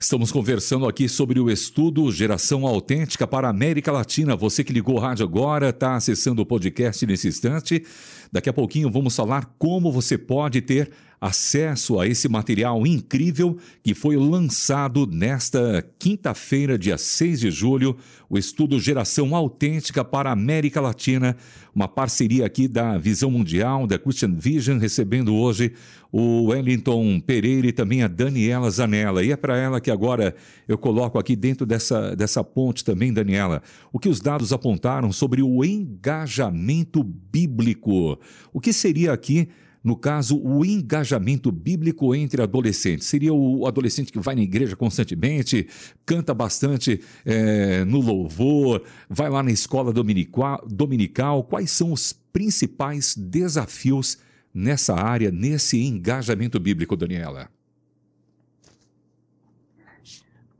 Estamos 0.00 0.32
conversando 0.32 0.86
aqui 0.86 1.08
sobre 1.08 1.38
o 1.38 1.50
estudo 1.50 2.10
Geração 2.10 2.66
Autêntica 2.66 3.26
para 3.26 3.46
a 3.48 3.50
América 3.50 3.92
Latina. 3.92 4.36
Você 4.36 4.64
que 4.64 4.72
ligou 4.72 4.96
o 4.96 4.98
rádio 4.98 5.24
agora, 5.24 5.70
está 5.70 5.96
acessando 5.96 6.42
o 6.42 6.46
podcast 6.46 7.04
nesse 7.06 7.28
instante. 7.28 7.84
Daqui 8.32 8.48
a 8.48 8.52
pouquinho 8.52 8.90
vamos 8.90 9.14
falar 9.14 9.54
como 9.58 9.92
você 9.92 10.16
pode 10.16 10.60
ter 10.60 10.90
acesso 11.20 11.98
a 11.98 12.06
esse 12.06 12.28
material 12.28 12.86
incrível 12.86 13.56
que 13.82 13.94
foi 13.94 14.16
lançado 14.16 15.06
nesta 15.06 15.84
quinta-feira, 15.98 16.78
dia 16.78 16.96
6 16.96 17.40
de 17.40 17.50
julho, 17.50 17.96
o 18.30 18.38
estudo 18.38 18.78
Geração 18.78 19.34
Autêntica 19.34 20.04
para 20.04 20.30
a 20.30 20.32
América 20.32 20.80
Latina, 20.80 21.36
uma 21.74 21.88
parceria 21.88 22.46
aqui 22.46 22.68
da 22.68 22.98
Visão 22.98 23.30
Mundial, 23.30 23.86
da 23.86 23.98
Christian 23.98 24.34
Vision, 24.34 24.78
recebendo 24.78 25.34
hoje 25.34 25.72
o 26.10 26.46
Wellington 26.46 27.20
Pereira 27.20 27.66
e 27.66 27.72
também 27.72 28.02
a 28.02 28.08
Daniela 28.08 28.70
Zanella. 28.70 29.22
E 29.22 29.32
é 29.32 29.36
para 29.36 29.56
ela 29.56 29.80
que 29.80 29.90
agora 29.90 30.34
eu 30.66 30.78
coloco 30.78 31.18
aqui 31.18 31.36
dentro 31.36 31.66
dessa, 31.66 32.14
dessa 32.16 32.42
ponte 32.42 32.84
também, 32.84 33.12
Daniela, 33.12 33.62
o 33.92 33.98
que 33.98 34.08
os 34.08 34.20
dados 34.20 34.52
apontaram 34.52 35.12
sobre 35.12 35.42
o 35.42 35.64
engajamento 35.64 37.02
bíblico. 37.02 38.18
O 38.52 38.60
que 38.60 38.72
seria 38.72 39.12
aqui 39.12 39.48
no 39.88 39.96
caso, 39.96 40.38
o 40.38 40.66
engajamento 40.66 41.50
bíblico 41.50 42.14
entre 42.14 42.42
adolescentes. 42.42 43.06
Seria 43.06 43.32
o 43.32 43.66
adolescente 43.66 44.12
que 44.12 44.18
vai 44.18 44.34
na 44.34 44.42
igreja 44.42 44.76
constantemente, 44.76 45.66
canta 46.04 46.34
bastante 46.34 47.00
é, 47.24 47.86
no 47.86 47.98
louvor, 47.98 48.82
vai 49.08 49.30
lá 49.30 49.42
na 49.42 49.50
escola 49.50 49.90
dominical. 49.90 51.42
Quais 51.44 51.70
são 51.70 51.90
os 51.90 52.12
principais 52.12 53.16
desafios 53.16 54.18
nessa 54.52 54.94
área, 54.94 55.30
nesse 55.30 55.82
engajamento 55.82 56.60
bíblico, 56.60 56.94
Daniela? 56.94 57.48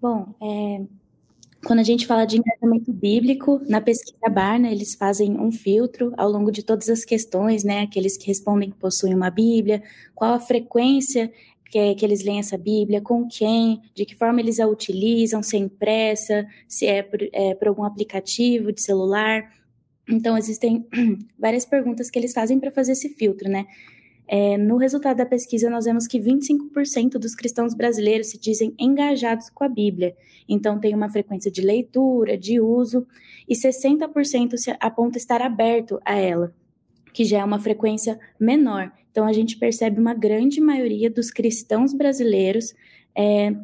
Bom, 0.01 0.35
é, 0.41 0.87
quando 1.69 1.81
a 1.81 1.85
gente 1.85 2.07
fala 2.07 2.25
de 2.25 2.39
engajamento 2.39 2.91
bíblico, 2.91 3.61
na 3.69 3.79
pesquisa 3.79 4.31
Barna, 4.31 4.73
eles 4.73 4.95
fazem 4.95 5.39
um 5.39 5.53
filtro 5.53 6.15
ao 6.17 6.31
longo 6.31 6.51
de 6.51 6.63
todas 6.63 6.89
as 6.89 7.05
questões, 7.05 7.63
né? 7.63 7.83
Aqueles 7.83 8.17
que 8.17 8.27
respondem 8.27 8.71
que 8.71 8.79
possuem 8.79 9.15
uma 9.15 9.29
Bíblia, 9.29 9.83
qual 10.15 10.33
a 10.33 10.41
frequência 10.41 11.31
que, 11.71 11.95
que 11.95 12.07
eles 12.07 12.25
leem 12.25 12.39
essa 12.39 12.57
Bíblia, 12.57 13.03
com 13.03 13.29
quem, 13.29 13.83
de 13.95 14.07
que 14.07 14.17
forma 14.17 14.41
eles 14.41 14.59
a 14.59 14.67
utilizam, 14.67 15.43
se 15.43 15.57
é 15.57 15.61
impressa, 15.61 16.47
se 16.67 16.87
é 16.87 17.03
por, 17.03 17.19
é 17.35 17.55
por 17.55 17.69
algum 17.69 17.85
aplicativo 17.85 18.73
de 18.73 18.81
celular. 18.81 19.53
Então, 20.09 20.39
existem 20.39 20.87
várias 21.39 21.67
perguntas 21.67 22.09
que 22.09 22.19
eles 22.19 22.33
fazem 22.33 22.59
para 22.59 22.71
fazer 22.71 22.93
esse 22.93 23.11
filtro, 23.11 23.47
né? 23.47 23.67
É, 24.31 24.59
no 24.59 24.77
resultado 24.77 25.17
da 25.17 25.25
pesquisa, 25.25 25.71
nós 25.71 25.87
vemos 25.87 26.07
que 26.07 26.21
25% 26.21 27.13
dos 27.13 27.35
cristãos 27.35 27.73
brasileiros 27.73 28.27
se 28.27 28.39
dizem 28.39 28.75
engajados 28.79 29.49
com 29.49 29.65
a 29.65 29.69
Bíblia. 29.69 30.15
Então, 30.47 30.79
tem 30.79 30.95
uma 30.95 31.09
frequência 31.09 31.51
de 31.51 31.63
leitura, 31.63 32.37
de 32.37 32.61
uso, 32.61 33.07
e 33.49 33.55
60% 33.55 34.59
se 34.59 34.77
aponta 34.79 35.17
estar 35.17 35.41
aberto 35.41 35.99
a 36.05 36.15
ela, 36.15 36.55
que 37.15 37.25
já 37.25 37.39
é 37.39 37.45
uma 37.45 37.59
frequência 37.59 38.21
menor. 38.39 38.93
Então, 39.11 39.25
a 39.25 39.33
gente 39.33 39.57
percebe 39.57 39.99
uma 39.99 40.13
grande 40.13 40.61
maioria 40.61 41.09
dos 41.09 41.31
cristãos 41.31 41.95
brasileiros 41.95 42.75
é, 43.17 43.57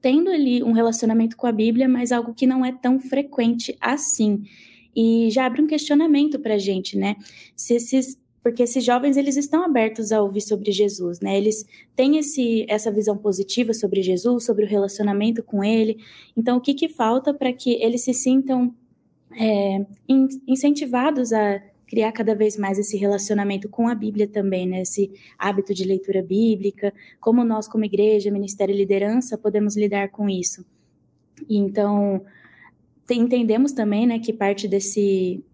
tendo 0.00 0.30
ali 0.30 0.62
um 0.62 0.72
relacionamento 0.72 1.36
com 1.36 1.46
a 1.46 1.52
Bíblia, 1.52 1.86
mas 1.86 2.12
algo 2.12 2.32
que 2.32 2.46
não 2.46 2.64
é 2.64 2.72
tão 2.72 2.98
frequente 2.98 3.76
assim. 3.78 4.42
E 4.96 5.28
já 5.30 5.44
abre 5.44 5.60
um 5.60 5.66
questionamento 5.66 6.38
para 6.38 6.54
a 6.54 6.58
gente, 6.58 6.96
né? 6.96 7.16
Se 7.54 7.74
esses 7.74 8.18
porque 8.48 8.62
esses 8.62 8.82
jovens 8.82 9.18
eles 9.18 9.36
estão 9.36 9.62
abertos 9.62 10.10
a 10.10 10.22
ouvir 10.22 10.40
sobre 10.40 10.72
Jesus, 10.72 11.20
né? 11.20 11.36
Eles 11.36 11.66
têm 11.94 12.16
esse, 12.16 12.64
essa 12.66 12.90
visão 12.90 13.14
positiva 13.14 13.74
sobre 13.74 14.00
Jesus, 14.00 14.46
sobre 14.46 14.64
o 14.64 14.66
relacionamento 14.66 15.42
com 15.42 15.62
Ele. 15.62 15.98
Então, 16.34 16.56
o 16.56 16.60
que, 16.60 16.72
que 16.72 16.88
falta 16.88 17.34
para 17.34 17.52
que 17.52 17.74
eles 17.74 18.04
se 18.04 18.14
sintam 18.14 18.74
é, 19.38 19.84
in, 20.08 20.28
incentivados 20.46 21.30
a 21.30 21.62
criar 21.86 22.10
cada 22.10 22.34
vez 22.34 22.56
mais 22.56 22.78
esse 22.78 22.96
relacionamento 22.96 23.68
com 23.68 23.86
a 23.86 23.94
Bíblia 23.94 24.26
também, 24.26 24.66
né? 24.66 24.80
Esse 24.80 25.12
hábito 25.38 25.74
de 25.74 25.84
leitura 25.84 26.22
bíblica, 26.22 26.94
como 27.20 27.44
nós, 27.44 27.68
como 27.68 27.84
igreja, 27.84 28.30
ministério 28.30 28.74
e 28.74 28.78
liderança, 28.78 29.36
podemos 29.36 29.76
lidar 29.76 30.08
com 30.08 30.26
isso. 30.26 30.64
E 31.46 31.58
então, 31.58 32.24
entendemos 33.10 33.72
também, 33.72 34.06
né, 34.06 34.18
que 34.18 34.32
parte 34.32 34.66
desse 34.66 35.44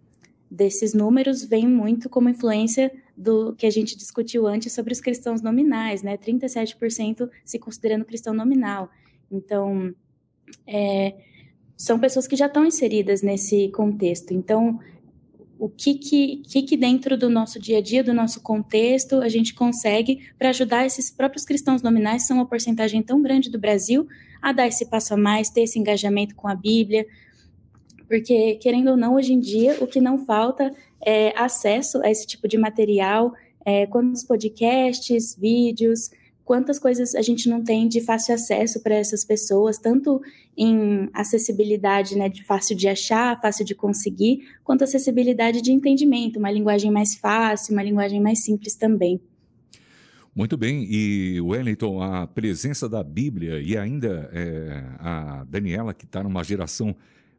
desses 0.50 0.94
números 0.94 1.44
vem 1.44 1.66
muito 1.66 2.08
como 2.08 2.28
influência 2.28 2.92
do 3.16 3.54
que 3.54 3.66
a 3.66 3.70
gente 3.70 3.96
discutiu 3.96 4.46
antes 4.46 4.72
sobre 4.72 4.92
os 4.92 5.00
cristãos 5.00 5.40
nominais, 5.40 6.02
né? 6.02 6.16
37% 6.16 7.28
se 7.44 7.58
considerando 7.58 8.04
cristão 8.04 8.34
nominal. 8.34 8.90
Então, 9.30 9.94
é, 10.66 11.14
são 11.76 11.98
pessoas 11.98 12.26
que 12.26 12.36
já 12.36 12.46
estão 12.46 12.64
inseridas 12.64 13.22
nesse 13.22 13.68
contexto. 13.70 14.32
Então, 14.32 14.78
o 15.58 15.68
que 15.68 15.94
que, 15.94 16.36
que 16.38 16.62
que 16.62 16.76
dentro 16.76 17.16
do 17.16 17.30
nosso 17.30 17.58
dia 17.58 17.78
a 17.78 17.80
dia, 17.80 18.02
do 18.02 18.12
nosso 18.12 18.40
contexto, 18.40 19.20
a 19.20 19.28
gente 19.28 19.54
consegue 19.54 20.28
para 20.38 20.50
ajudar 20.50 20.84
esses 20.84 21.10
próprios 21.10 21.44
cristãos 21.44 21.82
nominais, 21.82 22.26
são 22.26 22.38
uma 22.38 22.46
porcentagem 22.46 23.02
tão 23.02 23.22
grande 23.22 23.50
do 23.50 23.58
Brasil, 23.58 24.06
a 24.42 24.52
dar 24.52 24.66
esse 24.66 24.86
passo 24.86 25.14
a 25.14 25.16
mais, 25.16 25.48
ter 25.48 25.62
esse 25.62 25.78
engajamento 25.78 26.34
com 26.34 26.48
a 26.48 26.54
Bíblia, 26.54 27.06
porque, 28.08 28.56
querendo 28.56 28.90
ou 28.90 28.96
não, 28.96 29.14
hoje 29.14 29.32
em 29.32 29.40
dia, 29.40 29.76
o 29.80 29.86
que 29.86 30.00
não 30.00 30.24
falta 30.24 30.74
é 31.04 31.32
acesso 31.38 32.00
a 32.02 32.10
esse 32.10 32.26
tipo 32.26 32.48
de 32.48 32.58
material, 32.58 33.32
é, 33.64 33.86
quantos 33.86 34.22
podcasts, 34.22 35.36
vídeos, 35.38 36.10
quantas 36.44 36.78
coisas 36.78 37.14
a 37.14 37.22
gente 37.22 37.48
não 37.48 37.64
tem 37.64 37.88
de 37.88 38.00
fácil 38.00 38.34
acesso 38.34 38.82
para 38.82 38.94
essas 38.94 39.24
pessoas, 39.24 39.78
tanto 39.78 40.20
em 40.56 41.08
acessibilidade, 41.12 42.16
né, 42.16 42.28
de 42.28 42.44
fácil 42.44 42.76
de 42.76 42.86
achar, 42.86 43.40
fácil 43.40 43.64
de 43.64 43.74
conseguir, 43.74 44.46
quanto 44.62 44.84
acessibilidade 44.84 45.62
de 45.62 45.72
entendimento, 45.72 46.38
uma 46.38 46.50
linguagem 46.50 46.90
mais 46.90 47.14
fácil, 47.14 47.72
uma 47.72 47.82
linguagem 47.82 48.20
mais 48.20 48.44
simples 48.44 48.76
também. 48.76 49.20
Muito 50.36 50.56
bem, 50.56 50.84
e 50.90 51.40
Wellington, 51.40 52.02
a 52.02 52.26
presença 52.26 52.88
da 52.88 53.04
Bíblia 53.04 53.60
e 53.60 53.76
ainda 53.76 54.28
é, 54.32 54.84
a 54.98 55.44
Daniela, 55.48 55.94
que 55.94 56.04
está 56.04 56.24
numa 56.24 56.42
geração 56.42 56.94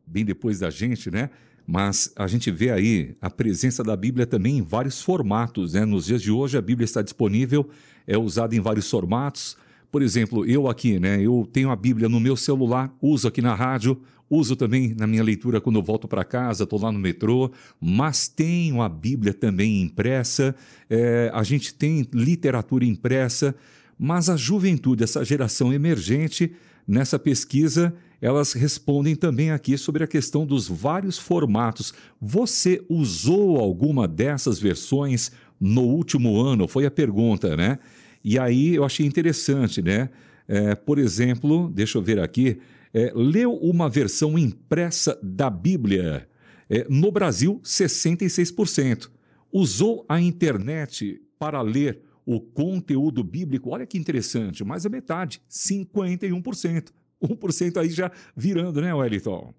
bem 0.06 0.26
depois 0.26 0.60
da 0.60 0.70
gente, 0.70 1.10
né? 1.10 1.30
Mas 1.68 2.12
a 2.16 2.28
gente 2.28 2.52
vê 2.52 2.70
aí 2.70 3.16
a 3.20 3.30
presença 3.30 3.84
da 3.84 3.96
Bíblia 3.96 4.28
também 4.28 4.60
em 4.60 4.62
vários 4.62 5.02
formatos, 5.02 5.74
né? 5.74 5.84
Nos 5.84 6.06
dias 6.06 6.22
de 6.22 6.32
hoje 6.32 6.58
a 6.58 6.62
Bíblia 6.62 6.86
está 6.86 7.02
disponível, 7.02 7.68
é 8.06 8.18
usada 8.18 8.56
em 8.56 8.60
vários 8.60 8.90
formatos. 8.90 9.58
Por 9.92 10.02
exemplo, 10.02 10.46
eu 10.46 10.68
aqui, 10.68 11.00
né? 11.00 11.22
Eu 11.22 11.48
tenho 11.52 11.72
a 11.72 11.76
Bíblia 11.76 12.08
no 12.08 12.20
meu 12.20 12.36
celular, 12.36 12.94
uso 13.02 13.28
aqui 13.28 13.42
na 13.42 13.56
rádio, 13.56 14.00
uso 14.30 14.56
também 14.56 14.94
na 14.98 15.08
minha 15.08 15.24
leitura 15.24 15.62
quando 15.62 15.78
eu 15.78 15.84
volto 15.84 16.08
para 16.08 16.24
casa, 16.24 16.64
estou 16.64 16.80
lá 16.80 16.92
no 16.92 17.00
metrô, 17.00 17.52
mas 17.80 18.28
tenho 18.28 18.82
a 18.82 18.90
Bíblia 18.90 19.34
também 19.34 19.82
impressa, 19.82 20.56
é, 20.90 21.32
a 21.34 21.44
gente 21.44 21.74
tem 21.74 22.08
literatura 22.14 22.86
impressa, 22.86 23.56
mas 23.98 24.30
a 24.30 24.36
juventude, 24.36 25.04
essa 25.04 25.24
geração 25.24 25.72
emergente, 25.74 26.52
nessa 26.88 27.18
pesquisa, 27.18 27.94
elas 28.22 28.54
respondem 28.54 29.16
também 29.16 29.52
aqui 29.52 29.78
sobre 29.78 30.04
a 30.04 30.08
questão 30.08 30.46
dos 30.46 30.68
vários 30.68 31.18
formatos. 31.18 31.94
Você 32.22 32.84
usou 32.90 33.58
alguma 33.58 34.08
dessas 34.08 34.60
versões 34.60 35.32
no 35.60 35.82
último 35.82 36.40
ano? 36.40 36.68
Foi 36.68 36.86
a 36.86 36.92
pergunta, 36.92 37.56
né? 37.56 37.80
E 38.24 38.40
aí 38.40 38.76
eu 38.76 38.84
achei 38.84 39.06
interessante, 39.06 39.82
né? 39.82 40.10
É, 40.48 40.76
por 40.76 40.98
exemplo, 40.98 41.70
deixa 41.74 41.98
eu 41.98 42.02
ver 42.02 42.20
aqui, 42.20 42.60
é, 42.94 43.12
leu 43.16 43.54
uma 43.54 43.90
versão 43.90 44.38
impressa 44.38 45.20
da 45.22 45.50
Bíblia. 45.50 46.28
É, 46.70 46.86
no 46.90 47.12
Brasil, 47.12 47.60
66%. 47.64 49.10
Usou 49.52 50.06
a 50.10 50.20
internet 50.20 51.22
para 51.38 51.62
ler 51.62 52.02
o 52.26 52.42
conteúdo 52.42 53.24
bíblico, 53.24 53.70
olha 53.70 53.86
que 53.86 53.98
interessante, 53.98 54.64
mais 54.64 54.86
a 54.86 54.90
metade, 54.90 55.42
51%. 55.50 56.90
1% 57.28 57.78
aí 57.78 57.90
já 57.90 58.12
virando, 58.36 58.82
né, 58.82 58.94
Wellington? 58.94 59.54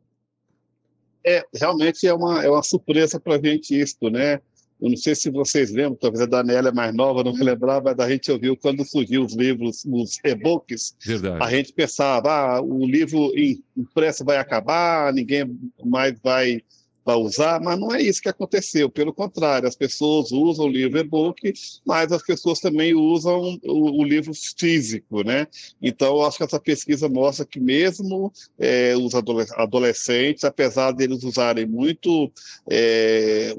É, 1.24 1.44
realmente 1.54 2.06
é 2.06 2.14
uma, 2.14 2.44
é 2.44 2.48
uma 2.48 2.62
surpresa 2.62 3.18
para 3.18 3.34
a 3.34 3.38
gente 3.38 3.78
isso, 3.78 3.98
né? 4.10 4.40
Eu 4.80 4.90
não 4.90 4.96
sei 4.96 5.14
se 5.14 5.30
vocês 5.30 5.72
lembram, 5.72 5.96
talvez 5.96 6.20
a 6.20 6.26
Daniela 6.26 6.68
é 6.68 6.72
mais 6.72 6.94
nova, 6.94 7.24
não 7.24 7.32
me 7.32 7.42
lembrar, 7.42 7.82
mas 7.82 7.98
a 7.98 8.08
gente 8.10 8.30
ouviu 8.30 8.56
quando 8.56 8.84
surgiu 8.84 9.24
os 9.24 9.34
livros, 9.34 9.84
os 9.86 10.18
e-books, 10.22 10.94
a 11.40 11.50
gente 11.50 11.72
pensava, 11.72 12.30
ah, 12.30 12.60
o 12.60 12.86
livro 12.86 13.32
impresso 13.74 14.22
vai 14.22 14.36
acabar, 14.36 15.12
ninguém 15.14 15.58
mais 15.82 16.14
vai 16.22 16.60
para 17.06 17.16
usar, 17.16 17.60
mas 17.60 17.78
não 17.78 17.94
é 17.94 18.02
isso 18.02 18.20
que 18.20 18.28
aconteceu. 18.28 18.90
Pelo 18.90 19.14
contrário, 19.14 19.68
as 19.68 19.76
pessoas 19.76 20.32
usam 20.32 20.66
o 20.66 20.68
livro 20.68 20.98
e-book, 20.98 21.52
mas 21.86 22.10
as 22.10 22.20
pessoas 22.20 22.58
também 22.58 22.94
usam 22.94 23.60
o, 23.62 24.00
o 24.00 24.04
livro 24.04 24.32
físico, 24.34 25.22
né? 25.22 25.46
Então, 25.80 26.16
eu 26.16 26.26
acho 26.26 26.38
que 26.38 26.42
essa 26.42 26.58
pesquisa 26.58 27.08
mostra 27.08 27.46
que 27.46 27.60
mesmo 27.60 28.32
é, 28.58 28.96
os 28.96 29.12
adolescentes, 29.54 30.42
apesar 30.42 30.90
deles 30.90 31.22
usarem 31.22 31.64
muito 31.64 32.28
é, 32.68 33.54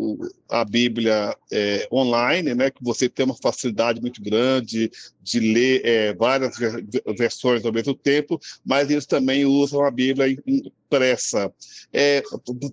a 0.49 0.65
Bíblia 0.65 1.33
é, 1.49 1.87
online, 1.89 2.53
né, 2.53 2.69
que 2.69 2.83
você 2.83 3.07
tem 3.07 3.25
uma 3.25 3.35
facilidade 3.35 4.01
muito 4.01 4.21
grande 4.21 4.91
de 5.27 5.39
ler 5.39 5.81
é, 5.83 6.13
várias 6.13 6.55
versões 7.17 7.65
ao 7.65 7.73
mesmo 7.73 7.93
tempo, 7.93 8.39
mas 8.65 8.89
eles 8.89 9.05
também 9.05 9.45
usam 9.45 9.83
a 9.83 9.91
Bíblia 9.91 10.37
impressa. 10.47 11.51
É, 11.91 12.23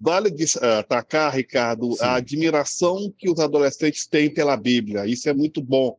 vale 0.00 0.30
destacar, 0.30 1.34
Ricardo, 1.34 1.92
Sim. 1.92 2.04
a 2.04 2.14
admiração 2.14 3.12
que 3.18 3.28
os 3.28 3.40
adolescentes 3.40 4.06
têm 4.06 4.32
pela 4.32 4.56
Bíblia. 4.56 5.06
Isso 5.06 5.28
é 5.28 5.34
muito 5.34 5.60
bom 5.60 5.96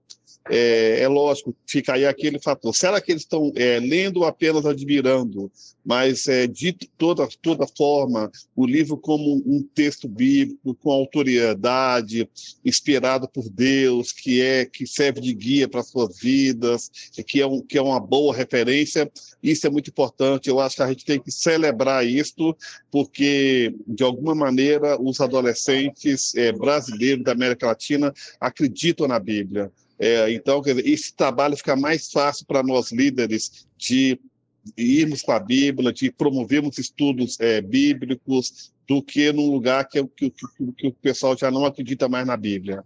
é, 0.50 1.02
é, 1.02 1.08
lógico, 1.08 1.56
fica 1.66 1.94
aí 1.94 2.06
aquele 2.06 2.40
fator. 2.40 2.76
Será 2.76 3.02
que 3.02 3.12
eles 3.12 3.24
estão 3.24 3.52
é, 3.56 3.80
lendo 3.80 4.18
ou 4.18 4.26
apenas 4.26 4.66
admirando? 4.66 5.52
Mas, 5.84 6.28
é, 6.28 6.46
de 6.46 6.74
toda, 6.98 7.28
toda 7.42 7.68
forma, 7.68 8.32
o 8.56 8.66
livro 8.66 8.98
como 8.98 9.42
um 9.46 9.64
texto 9.74 10.08
bíblico, 10.08 10.76
com 10.76 10.92
autoridade, 10.92 12.30
inspirado 12.64 13.28
por 13.28 13.50
Deus, 13.50 14.12
que 14.12 14.42
é 14.42 14.66
que 14.66 14.86
serve 14.86 15.22
de 15.22 15.34
guia 15.34 15.68
para 15.68 15.80
as 15.80 15.90
suas 15.90 16.20
vidas, 16.20 16.92
que 17.26 17.42
é, 17.42 17.48
um, 17.48 17.62
que 17.62 17.78
é 17.78 17.82
uma 17.82 18.00
boa 18.00 18.36
referência, 18.36 19.12
isso 19.42 19.66
é 19.66 19.70
muito 19.70 19.90
importante. 19.90 20.50
Eu 20.50 20.60
acho 20.60 20.76
que 20.76 20.84
a 20.84 20.88
gente 20.88 21.06
tem 21.06 21.20
que 21.20 21.32
celebrar 21.32 22.06
isso, 22.06 22.56
porque, 22.92 23.76
de 23.88 24.04
alguma 24.04 24.36
maneira, 24.36 25.00
os 25.02 25.20
adolescentes 25.20 26.36
é, 26.36 26.52
brasileiros 26.52 27.24
da 27.24 27.32
América 27.32 27.68
Latina 27.68 28.14
acreditam 28.40 29.08
na 29.08 29.20
Bíblia. 29.20 29.72
É, 29.98 30.32
então, 30.32 30.62
dizer, 30.62 30.86
esse 30.86 31.14
trabalho 31.14 31.56
fica 31.56 31.76
mais 31.76 32.12
fácil 32.12 32.46
para 32.46 32.62
nós 32.62 32.92
líderes 32.92 33.66
de 33.78 34.20
irmos 34.78 35.22
com 35.22 35.32
a 35.32 35.40
Bíblia, 35.40 35.94
de 35.94 36.12
promovermos 36.12 36.78
estudos 36.78 37.40
é, 37.40 37.62
bíblicos, 37.62 38.74
do 38.88 39.02
que 39.02 39.32
num 39.32 39.50
lugar 39.50 39.88
que, 39.88 40.04
que, 40.16 40.30
que, 40.30 40.72
que, 40.78 40.88
o 40.88 40.92
pessoal 40.92 41.38
já 41.38 41.50
não 41.50 41.66
acredita 41.66 42.08
mais 42.08 42.26
na 42.26 42.38
Bíblia. 42.38 42.84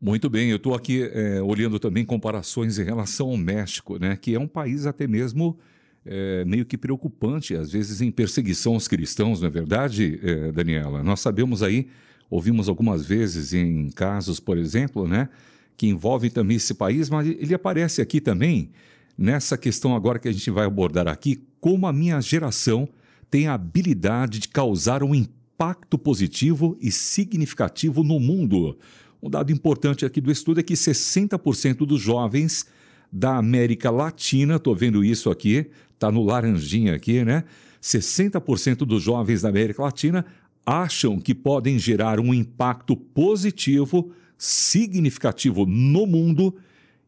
Muito 0.00 0.28
bem, 0.28 0.50
eu 0.50 0.56
estou 0.56 0.74
aqui 0.74 1.02
é, 1.02 1.40
olhando 1.42 1.78
também 1.78 2.04
comparações 2.04 2.78
em 2.78 2.84
relação 2.84 3.30
ao 3.30 3.36
México, 3.36 3.98
né, 3.98 4.16
que 4.16 4.34
é 4.34 4.38
um 4.38 4.46
país 4.46 4.86
até 4.86 5.06
mesmo 5.06 5.58
é, 6.04 6.44
meio 6.44 6.64
que 6.64 6.76
preocupante, 6.76 7.54
às 7.54 7.72
vezes 7.72 8.00
em 8.00 8.10
perseguição 8.10 8.74
aos 8.74 8.86
cristãos, 8.86 9.40
não 9.40 9.48
é 9.48 9.50
verdade, 9.50 10.20
é, 10.22 10.52
Daniela? 10.52 11.02
Nós 11.02 11.20
sabemos 11.20 11.62
aí, 11.62 11.88
ouvimos 12.30 12.68
algumas 12.68 13.04
vezes 13.06 13.54
em 13.54 13.90
casos, 13.90 14.38
por 14.38 14.58
exemplo, 14.58 15.08
né, 15.08 15.28
que 15.76 15.86
envolve 15.86 16.30
também 16.30 16.56
esse 16.56 16.74
país, 16.74 17.10
mas 17.10 17.26
ele 17.26 17.54
aparece 17.54 18.00
aqui 18.00 18.20
também 18.20 18.70
nessa 19.16 19.56
questão 19.56 19.94
agora 19.94 20.18
que 20.18 20.28
a 20.28 20.32
gente 20.32 20.50
vai 20.50 20.66
abordar 20.66 21.08
aqui, 21.08 21.42
como 21.60 21.86
a 21.86 21.92
minha 21.92 22.20
geração 22.20 22.88
tem 23.30 23.48
a 23.48 23.54
habilidade 23.54 24.38
de 24.38 24.48
causar 24.48 25.02
um 25.02 25.14
impacto 25.14 25.98
positivo 25.98 26.76
e 26.80 26.90
significativo 26.90 28.02
no 28.02 28.20
mundo. 28.20 28.78
Um 29.22 29.30
dado 29.30 29.50
importante 29.50 30.04
aqui 30.04 30.20
do 30.20 30.30
estudo 30.30 30.60
é 30.60 30.62
que 30.62 30.74
60% 30.74 31.78
dos 31.78 32.00
jovens 32.00 32.66
da 33.10 33.36
América 33.36 33.90
Latina, 33.90 34.56
estou 34.56 34.74
vendo 34.74 35.04
isso 35.04 35.30
aqui, 35.30 35.70
está 35.94 36.10
no 36.10 36.22
laranjinha 36.22 36.94
aqui, 36.94 37.24
né? 37.24 37.44
60% 37.82 38.78
dos 38.78 39.02
jovens 39.02 39.42
da 39.42 39.48
América 39.48 39.82
Latina 39.82 40.24
acham 40.64 41.18
que 41.18 41.34
podem 41.34 41.78
gerar 41.78 42.18
um 42.18 42.34
impacto 42.34 42.96
positivo 42.96 44.12
significativo 44.36 45.64
no 45.66 46.06
mundo 46.06 46.54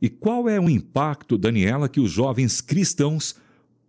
e 0.00 0.08
qual 0.08 0.48
é 0.48 0.58
o 0.60 0.70
impacto, 0.70 1.36
Daniela, 1.36 1.88
que 1.88 2.00
os 2.00 2.10
jovens 2.10 2.60
cristãos 2.60 3.34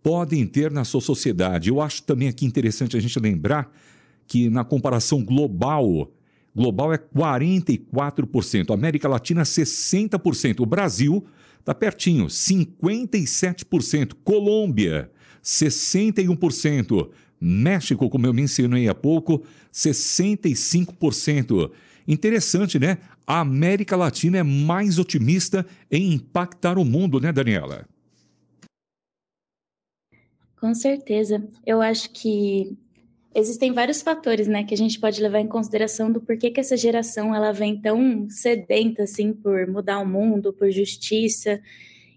podem 0.02 0.46
ter 0.46 0.70
na 0.70 0.84
sua 0.84 1.00
sociedade. 1.00 1.68
Eu 1.68 1.80
acho 1.80 2.02
também 2.02 2.28
aqui 2.28 2.44
interessante 2.44 2.96
a 2.96 3.00
gente 3.00 3.18
lembrar 3.18 3.72
que 4.26 4.50
na 4.50 4.64
comparação 4.64 5.24
global, 5.24 6.10
global 6.54 6.92
é 6.92 6.98
44%, 6.98 8.72
América 8.72 9.08
Latina 9.08 9.42
60%, 9.42 10.60
o 10.60 10.66
Brasil 10.66 11.24
está 11.60 11.74
pertinho, 11.74 12.26
57%, 12.26 14.14
Colômbia 14.24 15.10
61%, 15.42 17.08
México, 17.40 18.08
como 18.10 18.26
eu 18.26 18.34
mencionei 18.34 18.88
há 18.88 18.94
pouco, 18.94 19.42
65%. 19.72 21.70
Interessante, 22.06 22.78
né? 22.78 22.98
A 23.26 23.40
América 23.40 23.96
Latina 23.96 24.38
é 24.38 24.42
mais 24.42 24.98
otimista 24.98 25.66
em 25.90 26.14
impactar 26.14 26.78
o 26.78 26.84
mundo, 26.84 27.20
né, 27.20 27.32
Daniela? 27.32 27.86
Com 30.60 30.74
certeza. 30.74 31.42
Eu 31.64 31.80
acho 31.80 32.10
que 32.10 32.76
existem 33.34 33.72
vários 33.72 34.02
fatores, 34.02 34.46
né, 34.46 34.64
que 34.64 34.74
a 34.74 34.76
gente 34.76 35.00
pode 35.00 35.22
levar 35.22 35.40
em 35.40 35.46
consideração 35.46 36.10
do 36.12 36.20
porquê 36.20 36.50
que 36.50 36.60
essa 36.60 36.76
geração 36.76 37.34
ela 37.34 37.52
vem 37.52 37.80
tão 37.80 38.28
sedenta 38.28 39.04
assim 39.04 39.32
por 39.32 39.66
mudar 39.68 40.00
o 40.00 40.06
mundo, 40.06 40.52
por 40.52 40.70
justiça. 40.70 41.60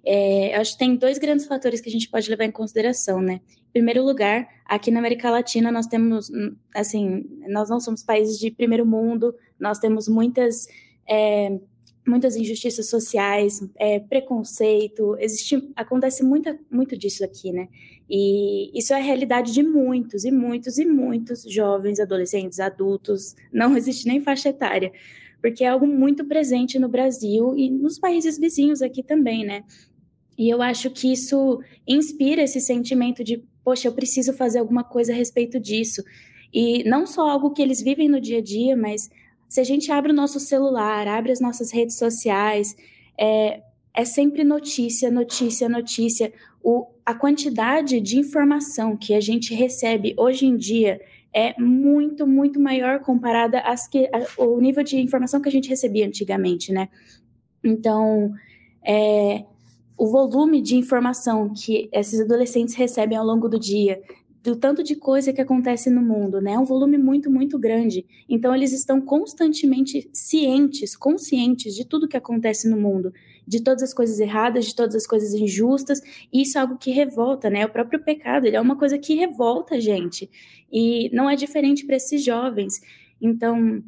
É, 0.05 0.55
acho 0.55 0.73
que 0.73 0.79
tem 0.79 0.95
dois 0.95 1.17
grandes 1.17 1.45
fatores 1.45 1.79
que 1.79 1.87
a 1.87 1.91
gente 1.91 2.09
pode 2.09 2.29
levar 2.29 2.43
em 2.43 2.51
consideração, 2.51 3.21
né? 3.21 3.39
Em 3.69 3.71
primeiro 3.71 4.03
lugar, 4.03 4.47
aqui 4.65 4.91
na 4.91 4.99
América 4.99 5.29
Latina 5.29 5.71
nós 5.71 5.87
temos, 5.87 6.29
assim, 6.75 7.23
nós 7.47 7.69
não 7.69 7.79
somos 7.79 8.03
países 8.03 8.37
de 8.37 8.51
primeiro 8.51 8.85
mundo, 8.85 9.33
nós 9.57 9.79
temos 9.79 10.07
muitas 10.07 10.67
é, 11.09 11.59
muitas 12.05 12.35
injustiças 12.35 12.89
sociais, 12.89 13.65
é, 13.77 13.99
preconceito, 13.99 15.15
existe, 15.19 15.71
acontece 15.75 16.23
muita, 16.23 16.57
muito 16.69 16.97
disso 16.97 17.23
aqui, 17.23 17.51
né? 17.51 17.67
E 18.09 18.77
isso 18.77 18.93
é 18.93 18.97
a 18.97 19.03
realidade 19.03 19.53
de 19.53 19.63
muitos 19.63 20.25
e 20.25 20.31
muitos 20.31 20.77
e 20.77 20.85
muitos 20.85 21.43
jovens, 21.43 21.99
adolescentes, 21.99 22.59
adultos, 22.59 23.35
não 23.51 23.75
existe 23.77 24.07
nem 24.07 24.21
faixa 24.21 24.49
etária, 24.49 24.91
porque 25.41 25.63
é 25.63 25.67
algo 25.67 25.87
muito 25.87 26.25
presente 26.25 26.77
no 26.77 26.89
Brasil 26.89 27.55
e 27.57 27.69
nos 27.69 27.97
países 27.97 28.37
vizinhos 28.37 28.81
aqui 28.81 29.01
também, 29.01 29.45
né? 29.45 29.63
E 30.37 30.49
eu 30.49 30.61
acho 30.61 30.89
que 30.89 31.11
isso 31.11 31.61
inspira 31.87 32.41
esse 32.41 32.59
sentimento 32.59 33.23
de, 33.23 33.43
poxa, 33.63 33.87
eu 33.87 33.93
preciso 33.93 34.33
fazer 34.33 34.59
alguma 34.59 34.83
coisa 34.83 35.13
a 35.13 35.15
respeito 35.15 35.59
disso. 35.59 36.03
E 36.51 36.83
não 36.83 37.05
só 37.05 37.29
algo 37.29 37.51
que 37.51 37.61
eles 37.61 37.81
vivem 37.81 38.09
no 38.09 38.19
dia 38.19 38.39
a 38.39 38.41
dia, 38.41 38.75
mas 38.75 39.09
se 39.53 39.59
a 39.59 39.63
gente 39.63 39.91
abre 39.91 40.11
o 40.11 40.15
nosso 40.15 40.39
celular, 40.39 41.07
abre 41.07 41.31
as 41.31 41.39
nossas 41.39 41.71
redes 41.71 41.95
sociais, 41.95 42.75
é, 43.15 43.61
é 43.93 44.03
sempre 44.03 44.43
notícia, 44.43 45.11
notícia, 45.11 45.69
notícia. 45.69 46.33
O, 46.63 46.87
a 47.05 47.13
quantidade 47.13 48.01
de 48.01 48.17
informação 48.17 48.97
que 48.97 49.13
a 49.13 49.21
gente 49.21 49.53
recebe 49.53 50.15
hoje 50.17 50.47
em 50.47 50.57
dia 50.57 50.99
é 51.31 51.53
muito, 51.61 52.25
muito 52.25 52.59
maior 52.59 53.01
comparada 53.01 53.59
às 53.59 53.87
que, 53.87 54.09
ao 54.39 54.59
nível 54.59 54.83
de 54.83 54.97
informação 54.97 55.39
que 55.39 55.49
a 55.49 55.51
gente 55.51 55.69
recebia 55.69 56.07
antigamente, 56.07 56.73
né? 56.73 56.89
Então, 57.63 58.33
é, 58.83 59.45
o 59.95 60.07
volume 60.07 60.63
de 60.63 60.75
informação 60.75 61.53
que 61.53 61.87
esses 61.93 62.19
adolescentes 62.19 62.73
recebem 62.73 63.19
ao 63.19 63.23
longo 63.23 63.47
do 63.47 63.59
dia, 63.59 64.01
do 64.43 64.57
tanto 64.57 64.83
de 64.83 64.93
coisa 64.95 65.31
que 65.31 65.39
acontece 65.39 65.89
no 65.89 66.01
mundo, 66.01 66.41
né? 66.41 66.51
É 66.51 66.59
um 66.59 66.65
volume 66.65 66.97
muito, 66.97 67.31
muito 67.31 67.57
grande. 67.57 68.05
Então, 68.27 68.53
eles 68.53 68.73
estão 68.73 68.99
constantemente 68.99 70.09
cientes, 70.11 70.97
conscientes 70.97 71.73
de 71.73 71.85
tudo 71.85 72.09
que 72.09 72.17
acontece 72.17 72.69
no 72.69 72.75
mundo, 72.75 73.13
de 73.47 73.63
todas 73.63 73.81
as 73.81 73.93
coisas 73.93 74.19
erradas, 74.19 74.65
de 74.65 74.75
todas 74.75 74.95
as 74.95 75.07
coisas 75.07 75.33
injustas. 75.33 76.01
E 76.31 76.41
isso 76.41 76.57
é 76.57 76.61
algo 76.61 76.77
que 76.77 76.91
revolta, 76.91 77.49
né? 77.49 77.65
O 77.65 77.69
próprio 77.69 78.03
pecado, 78.03 78.45
ele 78.45 78.57
é 78.57 78.61
uma 78.61 78.77
coisa 78.77 78.97
que 78.97 79.15
revolta 79.15 79.75
a 79.75 79.79
gente. 79.79 80.29
E 80.69 81.09
não 81.15 81.29
é 81.29 81.37
diferente 81.37 81.85
para 81.85 81.95
esses 81.95 82.21
jovens. 82.21 82.81
Então, 83.21 83.81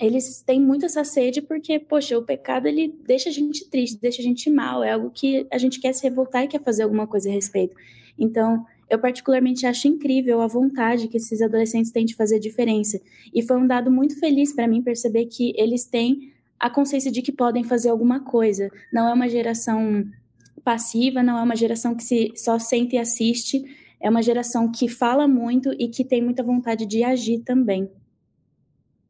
eles 0.00 0.40
têm 0.42 0.60
muito 0.60 0.86
essa 0.86 1.02
sede 1.02 1.42
porque, 1.42 1.80
poxa, 1.80 2.16
o 2.16 2.22
pecado 2.22 2.68
ele 2.68 2.94
deixa 3.04 3.28
a 3.28 3.32
gente 3.32 3.68
triste, 3.68 4.00
deixa 4.00 4.22
a 4.22 4.24
gente 4.24 4.48
mal, 4.50 4.84
é 4.84 4.92
algo 4.92 5.10
que 5.10 5.48
a 5.50 5.58
gente 5.58 5.80
quer 5.80 5.92
se 5.92 6.04
revoltar 6.04 6.44
e 6.44 6.48
quer 6.48 6.62
fazer 6.62 6.84
alguma 6.84 7.08
coisa 7.08 7.28
a 7.28 7.32
respeito. 7.32 7.74
Então, 8.16 8.64
eu 8.88 8.98
particularmente 8.98 9.66
acho 9.66 9.88
incrível 9.88 10.40
a 10.40 10.46
vontade 10.46 11.08
que 11.08 11.16
esses 11.16 11.42
adolescentes 11.42 11.90
têm 11.90 12.04
de 12.04 12.14
fazer 12.14 12.38
diferença. 12.38 13.00
E 13.34 13.42
foi 13.42 13.56
um 13.56 13.66
dado 13.66 13.90
muito 13.90 14.18
feliz 14.18 14.54
para 14.54 14.68
mim 14.68 14.82
perceber 14.82 15.26
que 15.26 15.52
eles 15.56 15.84
têm 15.84 16.32
a 16.58 16.70
consciência 16.70 17.10
de 17.10 17.20
que 17.20 17.32
podem 17.32 17.64
fazer 17.64 17.90
alguma 17.90 18.20
coisa. 18.20 18.70
Não 18.92 19.08
é 19.08 19.12
uma 19.12 19.28
geração 19.28 20.04
passiva, 20.64 21.22
não 21.22 21.38
é 21.38 21.42
uma 21.42 21.56
geração 21.56 21.94
que 21.94 22.02
se 22.02 22.32
só 22.36 22.58
sente 22.58 22.96
e 22.96 22.98
assiste, 22.98 23.62
é 24.00 24.08
uma 24.08 24.22
geração 24.22 24.70
que 24.70 24.88
fala 24.88 25.26
muito 25.28 25.72
e 25.78 25.88
que 25.88 26.04
tem 26.04 26.22
muita 26.22 26.42
vontade 26.42 26.86
de 26.86 27.02
agir 27.02 27.40
também. 27.40 27.88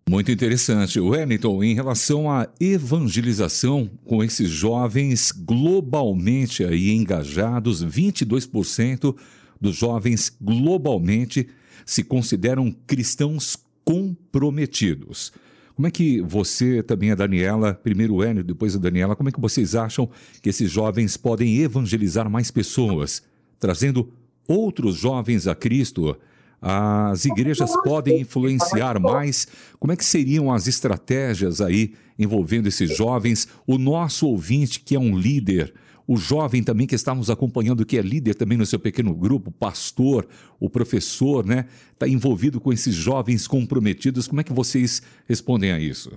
Muito 0.09 0.31
interessante. 0.31 1.01
Wellington, 1.01 1.65
em 1.65 1.75
relação 1.75 2.31
à 2.31 2.49
evangelização 2.61 3.91
com 4.05 4.23
esses 4.23 4.49
jovens 4.49 5.33
globalmente 5.33 6.65
aí 6.65 6.93
engajados, 6.93 7.85
22% 7.85 9.17
dos 9.61 9.77
jovens 9.77 10.37
globalmente 10.40 11.49
se 11.85 12.03
consideram 12.03 12.75
cristãos 12.87 13.57
comprometidos. 13.85 15.33
Como 15.77 15.87
é 15.87 15.90
que 15.90 16.23
você, 16.23 16.83
também 16.83 17.11
a 17.11 17.14
Daniela, 17.14 17.75
primeiro 17.75 18.14
o 18.14 18.25
Enio, 18.25 18.42
depois 18.42 18.75
a 18.75 18.79
Daniela, 18.79 19.14
como 19.14 19.29
é 19.29 19.33
que 19.33 19.40
vocês 19.40 19.75
acham 19.75 20.09
que 20.40 20.49
esses 20.49 20.71
jovens 20.71 21.16
podem 21.16 21.59
evangelizar 21.59 22.31
mais 22.31 22.51
pessoas, 22.51 23.23
trazendo 23.61 24.11
outros 24.49 24.97
jovens 24.97 25.47
a 25.47 25.55
Cristo? 25.55 26.16
As 26.61 27.27
igrejas 27.27 27.71
podem 27.85 28.23
influenciar 28.23 28.99
mais? 28.99 29.47
Como 29.79 29.92
é 29.92 29.97
que 29.97 30.05
seriam 30.05 30.51
as 30.51 30.66
estratégias 30.66 31.61
aí 31.61 31.92
envolvendo 32.19 32.66
esses 32.66 32.97
jovens? 32.97 33.47
O 33.66 33.77
nosso 33.77 34.27
ouvinte, 34.27 34.81
que 34.81 34.97
é 34.97 34.99
um 34.99 35.16
líder, 35.16 35.75
o 36.07 36.16
jovem 36.16 36.62
também 36.62 36.87
que 36.87 36.95
está 36.95 37.14
nos 37.14 37.31
acompanhando, 37.31 37.85
que 37.85 37.99
é 37.99 38.03
líder 38.03 38.35
também 38.35 38.57
no 38.57 38.66
seu 38.66 38.79
pequeno 38.79 39.14
grupo, 39.14 39.51
pastor, 39.51 40.27
o 40.61 40.71
professor, 40.71 41.45
né? 41.45 41.66
Está 41.92 42.07
envolvido 42.07 42.61
com 42.61 42.73
esses 42.73 42.95
jovens 42.95 43.47
comprometidos. 43.47 44.29
Como 44.29 44.40
é 44.40 44.45
que 44.45 44.53
vocês 44.53 45.03
respondem 45.27 45.73
a 45.73 45.81
isso? 45.81 46.12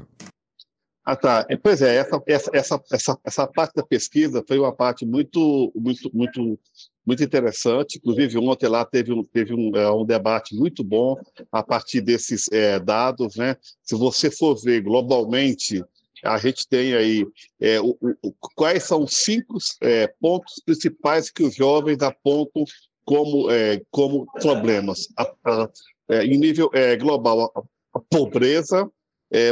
Ah, 1.04 1.16
tá. 1.16 1.46
É, 1.50 1.58
pois 1.58 1.82
é, 1.82 1.96
essa, 1.96 2.22
essa, 2.28 2.52
essa, 2.54 2.84
essa, 2.92 3.20
essa 3.24 3.48
parte 3.48 3.74
da 3.74 3.84
pesquisa 3.84 4.44
foi 4.48 4.60
uma 4.60 4.72
parte 4.72 5.06
muito, 5.06 5.72
muito, 5.76 6.12
muito 6.14 6.60
muito 7.10 7.24
interessante. 7.24 7.98
Inclusive, 7.98 8.38
ontem 8.38 8.68
lá 8.68 8.86
teve 8.86 9.12
um, 9.12 9.24
teve 9.24 9.54
um, 9.56 9.76
é, 9.76 9.92
um 9.92 10.06
debate 10.06 10.56
muito 10.56 10.84
bom 10.84 11.18
a 11.52 11.64
partir 11.64 12.02
desses 12.02 12.48
é, 12.52 12.80
dados. 12.80 13.36
Né? 13.36 13.56
Se 13.82 13.96
você 13.96 14.30
for 14.30 14.56
ver 14.62 14.82
globalmente, 14.82 15.84
a 16.24 16.38
gente 16.38 16.68
tem 16.68 16.94
aí 16.94 17.26
é, 17.60 17.80
o, 17.80 17.98
o, 18.22 18.34
quais 18.56 18.84
são 18.84 19.04
os 19.04 19.16
cinco 19.16 19.58
é, 19.82 20.08
pontos 20.20 20.62
principais 20.66 21.30
que 21.30 21.44
os 21.44 21.56
jovens 21.56 22.02
apontam 22.02 22.64
como, 23.06 23.50
é, 23.50 23.82
como 23.90 24.26
problemas. 24.34 25.08
A, 25.18 25.24
a, 25.46 25.70
é, 26.10 26.26
em 26.26 26.38
nível 26.38 26.70
global, 27.00 27.52
a, 27.56 27.98
a 27.98 28.00
pobreza, 28.00 28.90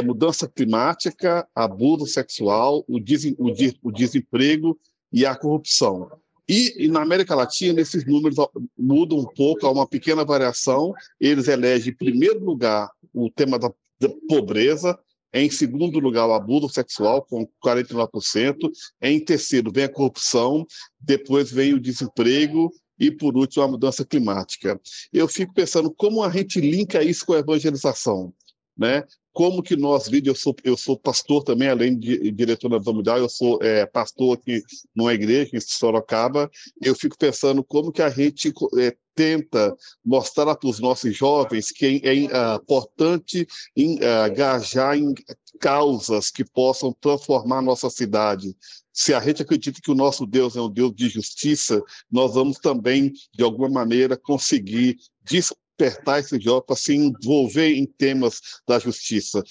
mudança 0.04 0.48
climática, 0.48 1.46
abuso 1.54 2.06
sexual, 2.06 2.84
o, 2.88 2.98
o, 2.98 3.52
o 3.82 3.92
desemprego 3.92 4.78
e 5.12 5.24
a 5.24 5.36
corrupção. 5.36 6.10
E, 6.48 6.86
e, 6.86 6.88
na 6.88 7.02
América 7.02 7.34
Latina, 7.34 7.80
esses 7.80 8.06
números 8.06 8.36
mudam 8.76 9.18
um 9.18 9.26
pouco, 9.26 9.66
há 9.66 9.70
uma 9.70 9.86
pequena 9.86 10.24
variação. 10.24 10.94
Eles 11.20 11.46
elegem, 11.46 11.92
em 11.92 11.96
primeiro 11.96 12.42
lugar, 12.42 12.90
o 13.12 13.30
tema 13.30 13.58
da, 13.58 13.70
da 14.00 14.08
pobreza, 14.28 14.98
em 15.32 15.50
segundo 15.50 15.98
lugar, 15.98 16.26
o 16.26 16.34
abuso 16.34 16.68
sexual, 16.68 17.22
com 17.22 17.48
49%. 17.64 18.70
Em 19.00 19.22
terceiro, 19.22 19.70
vem 19.72 19.84
a 19.84 19.88
corrupção. 19.88 20.66
Depois 21.00 21.50
vem 21.50 21.74
o 21.74 21.80
desemprego. 21.80 22.70
E, 22.98 23.10
por 23.10 23.36
último, 23.36 23.62
a 23.62 23.68
mudança 23.68 24.04
climática. 24.04 24.80
Eu 25.12 25.28
fico 25.28 25.54
pensando 25.54 25.92
como 25.94 26.22
a 26.22 26.30
gente 26.30 26.60
linka 26.60 27.02
isso 27.02 27.24
com 27.24 27.34
a 27.34 27.38
evangelização. 27.38 28.32
Né? 28.76 29.04
como 29.38 29.62
que 29.62 29.76
nós, 29.76 30.10
eu 30.12 30.34
sou, 30.34 30.52
eu 30.64 30.76
sou 30.76 30.98
pastor 30.98 31.44
também, 31.44 31.68
além 31.68 31.96
de 31.96 32.32
diretor 32.32 32.68
da 32.68 32.92
Mundial, 32.92 33.18
eu 33.18 33.28
sou 33.28 33.60
é, 33.62 33.86
pastor 33.86 34.36
aqui 34.36 34.60
numa 34.92 35.14
igreja 35.14 35.50
em 35.54 35.60
Sorocaba, 35.60 36.50
eu 36.82 36.92
fico 36.92 37.16
pensando 37.16 37.62
como 37.62 37.92
que 37.92 38.02
a 38.02 38.10
gente 38.10 38.52
é, 38.80 38.96
tenta 39.18 39.76
mostrar 40.04 40.54
para 40.54 40.70
os 40.70 40.78
nossos 40.78 41.16
jovens 41.16 41.72
que 41.72 42.00
é, 42.04 42.08
é 42.08 42.54
importante 42.54 43.44
engajar 43.76 44.96
em 44.96 45.12
causas 45.58 46.30
que 46.30 46.44
possam 46.44 46.94
transformar 47.00 47.60
nossa 47.60 47.90
cidade. 47.90 48.56
Se 48.92 49.12
a 49.12 49.18
gente 49.18 49.42
acredita 49.42 49.80
que 49.82 49.90
o 49.90 49.94
nosso 49.96 50.24
Deus 50.24 50.54
é 50.54 50.60
um 50.60 50.70
Deus 50.70 50.94
de 50.94 51.08
justiça, 51.08 51.82
nós 52.08 52.34
vamos 52.34 52.58
também, 52.58 53.12
de 53.34 53.42
alguma 53.42 53.68
maneira, 53.68 54.16
conseguir 54.16 54.96
despertar 55.24 56.20
esse 56.20 56.38
jovem 56.38 56.66
para 56.66 56.76
se 56.76 56.94
envolver 56.94 57.74
em 57.74 57.86
temas 57.86 58.40
da 58.68 58.78
justiça 58.78 59.42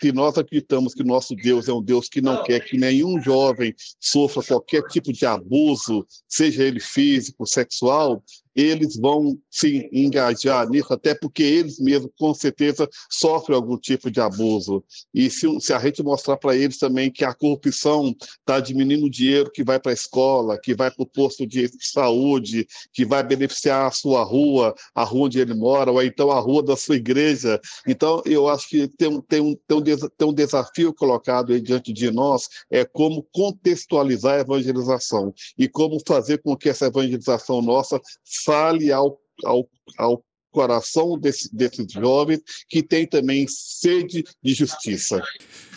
que 0.00 0.10
nós 0.10 0.36
acreditamos 0.36 0.94
que 0.94 1.04
nosso 1.04 1.34
Deus 1.36 1.68
é 1.68 1.72
um 1.72 1.82
Deus 1.82 2.08
que 2.08 2.20
não 2.20 2.42
quer 2.42 2.64
que 2.64 2.76
nenhum 2.76 3.20
jovem 3.22 3.72
sofra 4.00 4.42
qualquer 4.42 4.82
tipo 4.88 5.12
de 5.12 5.24
abuso, 5.24 6.04
seja 6.28 6.64
ele 6.64 6.80
físico, 6.80 7.46
sexual, 7.46 8.22
eles 8.54 8.96
vão 8.96 9.38
se 9.50 9.88
engajar 9.92 10.68
nisso, 10.68 10.92
até 10.92 11.14
porque 11.14 11.42
eles 11.42 11.78
mesmos, 11.78 12.10
com 12.18 12.32
certeza, 12.32 12.88
sofrem 13.10 13.56
algum 13.56 13.76
tipo 13.76 14.10
de 14.10 14.20
abuso. 14.20 14.84
E 15.12 15.28
se, 15.30 15.48
se 15.60 15.72
a 15.72 15.78
gente 15.78 16.02
mostrar 16.02 16.36
para 16.36 16.56
eles 16.56 16.78
também 16.78 17.10
que 17.10 17.24
a 17.24 17.34
corrupção 17.34 18.14
está 18.40 18.60
diminuindo 18.60 19.06
o 19.06 19.10
dinheiro 19.10 19.50
que 19.50 19.64
vai 19.64 19.80
para 19.80 19.92
a 19.92 19.94
escola, 19.94 20.58
que 20.58 20.74
vai 20.74 20.90
para 20.90 21.02
o 21.02 21.06
posto 21.06 21.46
de 21.46 21.68
saúde, 21.80 22.66
que 22.92 23.04
vai 23.04 23.22
beneficiar 23.22 23.86
a 23.86 23.90
sua 23.90 24.22
rua, 24.22 24.74
a 24.94 25.04
rua 25.04 25.24
onde 25.24 25.40
ele 25.40 25.54
mora, 25.54 25.90
ou 25.90 26.02
então 26.02 26.30
a 26.30 26.40
rua 26.40 26.62
da 26.62 26.76
sua 26.76 26.96
igreja. 26.96 27.60
Então, 27.86 28.22
eu 28.24 28.48
acho 28.48 28.68
que 28.68 28.88
tem, 28.88 29.20
tem, 29.22 29.40
um, 29.40 29.56
tem, 29.66 29.76
um, 29.76 29.82
tem 29.82 30.28
um 30.28 30.32
desafio 30.32 30.92
colocado 30.92 31.52
aí 31.52 31.60
diante 31.60 31.92
de 31.92 32.10
nós, 32.10 32.48
é 32.70 32.84
como 32.84 33.26
contextualizar 33.32 34.34
a 34.34 34.40
evangelização 34.40 35.32
e 35.58 35.68
como 35.68 36.00
fazer 36.06 36.38
com 36.38 36.56
que 36.56 36.68
essa 36.68 36.86
evangelização 36.86 37.62
nossa 37.62 38.00
fale 38.44 38.92
ao, 38.92 39.18
ao, 39.44 39.68
ao 39.98 40.24
coração 40.54 41.18
desse, 41.18 41.54
desses 41.54 41.92
jovens 41.92 42.40
que 42.68 42.82
tem 42.82 43.06
também 43.06 43.46
sede 43.48 44.24
de 44.42 44.54
justiça. 44.54 45.20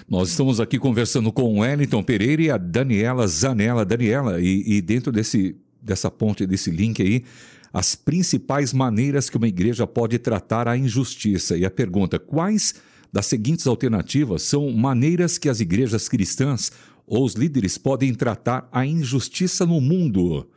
Nós 0.08 0.30
estamos 0.30 0.62
aqui 0.62 0.78
conversando 0.78 1.34
com 1.34 1.44
o 1.44 1.60
Wellington 1.60 2.04
Pereira 2.04 2.42
e 2.44 2.50
a 2.52 2.58
Daniela 2.58 3.28
Zanella. 3.28 3.84
Daniela, 3.84 4.40
e, 4.40 4.78
e 4.78 4.82
dentro 4.82 5.12
desse, 5.12 5.58
dessa 5.82 6.10
ponte, 6.10 6.46
desse 6.46 6.70
link 6.70 7.02
aí, 7.02 7.26
as 7.74 7.96
principais 7.96 8.72
maneiras 8.72 9.30
que 9.30 9.36
uma 9.38 9.48
igreja 9.48 9.86
pode 9.86 10.18
tratar 10.20 10.68
a 10.68 10.78
injustiça. 10.78 11.58
E 11.58 11.66
a 11.66 11.72
pergunta: 11.72 12.18
quais 12.18 12.76
das 13.12 13.26
seguintes 13.26 13.68
alternativas 13.68 14.44
são 14.44 14.72
maneiras 14.72 15.38
que 15.38 15.50
as 15.50 15.60
igrejas 15.60 16.08
cristãs 16.08 16.72
ou 17.06 17.26
os 17.26 17.34
líderes 17.34 17.78
podem 17.78 18.14
tratar 18.14 18.70
a 18.72 18.86
injustiça 18.86 19.66
no 19.66 19.82
mundo? 19.82 20.48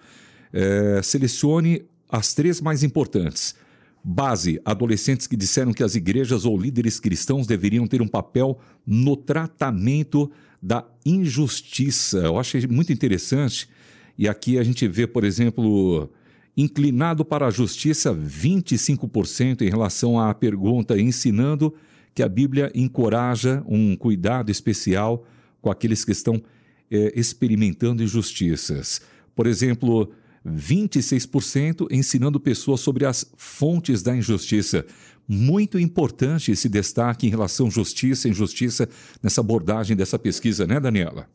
É, 0.52 1.00
selecione 1.02 1.89
as 2.10 2.34
três 2.34 2.60
mais 2.60 2.82
importantes. 2.82 3.54
Base: 4.02 4.60
adolescentes 4.64 5.26
que 5.26 5.36
disseram 5.36 5.72
que 5.72 5.82
as 5.82 5.94
igrejas 5.94 6.44
ou 6.44 6.58
líderes 6.58 6.98
cristãos 6.98 7.46
deveriam 7.46 7.86
ter 7.86 8.00
um 8.00 8.08
papel 8.08 8.58
no 8.86 9.16
tratamento 9.16 10.30
da 10.62 10.86
injustiça. 11.04 12.18
Eu 12.18 12.38
achei 12.38 12.66
muito 12.66 12.92
interessante. 12.92 13.68
E 14.16 14.28
aqui 14.28 14.58
a 14.58 14.62
gente 14.62 14.86
vê, 14.86 15.06
por 15.06 15.24
exemplo, 15.24 16.10
inclinado 16.56 17.24
para 17.24 17.46
a 17.46 17.50
justiça, 17.50 18.14
25% 18.14 19.62
em 19.62 19.70
relação 19.70 20.18
à 20.18 20.34
pergunta, 20.34 21.00
ensinando 21.00 21.74
que 22.14 22.22
a 22.22 22.28
Bíblia 22.28 22.70
encoraja 22.74 23.62
um 23.66 23.96
cuidado 23.96 24.50
especial 24.50 25.24
com 25.60 25.70
aqueles 25.70 26.04
que 26.04 26.12
estão 26.12 26.42
é, 26.90 27.12
experimentando 27.18 28.02
injustiças. 28.02 29.00
Por 29.34 29.46
exemplo, 29.46 30.10
26% 30.46 31.86
ensinando 31.90 32.40
pessoas 32.40 32.80
sobre 32.80 33.04
as 33.04 33.30
fontes 33.36 34.02
da 34.02 34.16
injustiça. 34.16 34.86
Muito 35.28 35.78
importante 35.78 36.50
esse 36.50 36.68
destaque 36.68 37.26
em 37.26 37.30
relação 37.30 37.70
justiça 37.70 38.26
e 38.26 38.30
injustiça 38.30 38.88
nessa 39.22 39.40
abordagem 39.40 39.96
dessa 39.96 40.18
pesquisa, 40.18 40.66
né, 40.66 40.80
Daniela? 40.80 41.28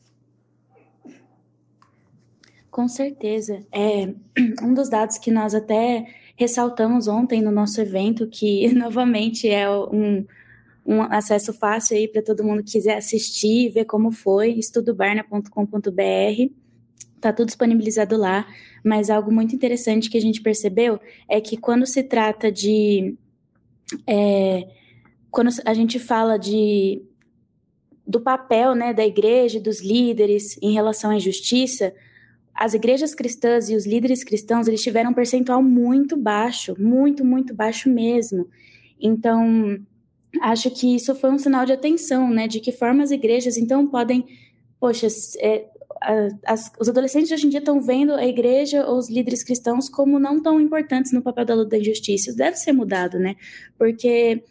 Com 2.70 2.90
certeza. 2.90 3.66
É 3.72 4.14
um 4.62 4.74
dos 4.74 4.90
dados 4.90 5.18
que 5.18 5.32
nós 5.32 5.56
até 5.56 6.06
ressaltamos 6.36 7.08
ontem 7.08 7.42
no 7.42 7.52
nosso 7.52 7.80
evento, 7.80 8.28
que 8.28 8.68
novamente 8.76 9.48
é 9.48 9.70
um, 9.70 10.26
um 10.86 11.02
acesso 11.04 11.54
fácil 11.54 11.96
aí 11.96 12.08
para 12.08 12.22
todo 12.22 12.44
mundo 12.44 12.64
que 12.64 12.74
quiser 12.74 12.98
assistir, 12.98 13.70
ver 13.70 13.86
como 13.86 14.12
foi, 14.12 14.52
estudobarna.com.br 14.54 16.65
Tá 17.26 17.34
tudo 17.34 17.48
disponibilizado 17.48 18.16
lá, 18.16 18.46
mas 18.84 19.10
algo 19.10 19.32
muito 19.32 19.56
interessante 19.56 20.12
que 20.12 20.18
a 20.18 20.22
gente 20.22 20.44
percebeu 20.44 21.00
é 21.28 21.42
que 21.42 21.58
quando 21.58 21.84
se 21.84 22.04
trata 22.04 22.52
de. 22.52 23.18
É, 24.06 24.68
quando 25.32 25.50
a 25.66 25.74
gente 25.74 25.98
fala 25.98 26.38
de 26.38 27.02
do 28.06 28.22
papel 28.22 28.76
né, 28.76 28.94
da 28.94 29.04
igreja, 29.04 29.60
dos 29.60 29.82
líderes 29.82 30.56
em 30.62 30.72
relação 30.72 31.10
à 31.10 31.16
injustiça, 31.16 31.96
as 32.54 32.76
igrejas 32.76 33.16
cristãs 33.16 33.72
e 33.72 33.76
os 33.76 33.88
líderes 33.88 34.24
cristãos 34.24 34.68
eles 34.68 34.84
tiveram 34.84 35.10
um 35.10 35.16
percentual 35.16 35.64
muito 35.64 36.16
baixo, 36.16 36.76
muito, 36.80 37.26
muito 37.26 37.56
baixo 37.56 37.90
mesmo. 37.90 38.48
Então, 39.02 39.80
acho 40.40 40.70
que 40.70 40.96
isso 40.96 41.16
foi 41.16 41.32
um 41.32 41.40
sinal 41.40 41.66
de 41.66 41.74
atenção, 41.74 42.30
né? 42.30 42.48
De 42.48 42.60
que 42.60 42.72
forma 42.72 43.02
as 43.02 43.10
igrejas, 43.10 43.58
então, 43.58 43.88
podem, 43.88 44.24
poxa, 44.80 45.08
é, 45.40 45.66
as, 46.46 46.72
os 46.80 46.90
adolescentes 46.90 47.32
hoje 47.32 47.48
em 47.48 47.50
dia 47.50 47.60
estão 47.60 47.80
vendo 47.80 48.14
a 48.14 48.26
igreja 48.26 48.86
ou 48.86 48.98
os 48.98 49.10
líderes 49.10 49.44
cristãos 49.44 49.90
como 49.90 50.20
não 50.20 50.42
tão 50.42 50.60
importantes 50.60 51.12
no 51.12 51.22
papel 51.22 51.46
da 51.46 51.56
luta 51.56 51.72
da 51.72 51.80
injustiça. 51.80 52.36
Deve 52.36 52.58
ser 52.58 52.74
mudado, 52.74 53.18
né? 53.18 53.36
Porque 53.78 54.44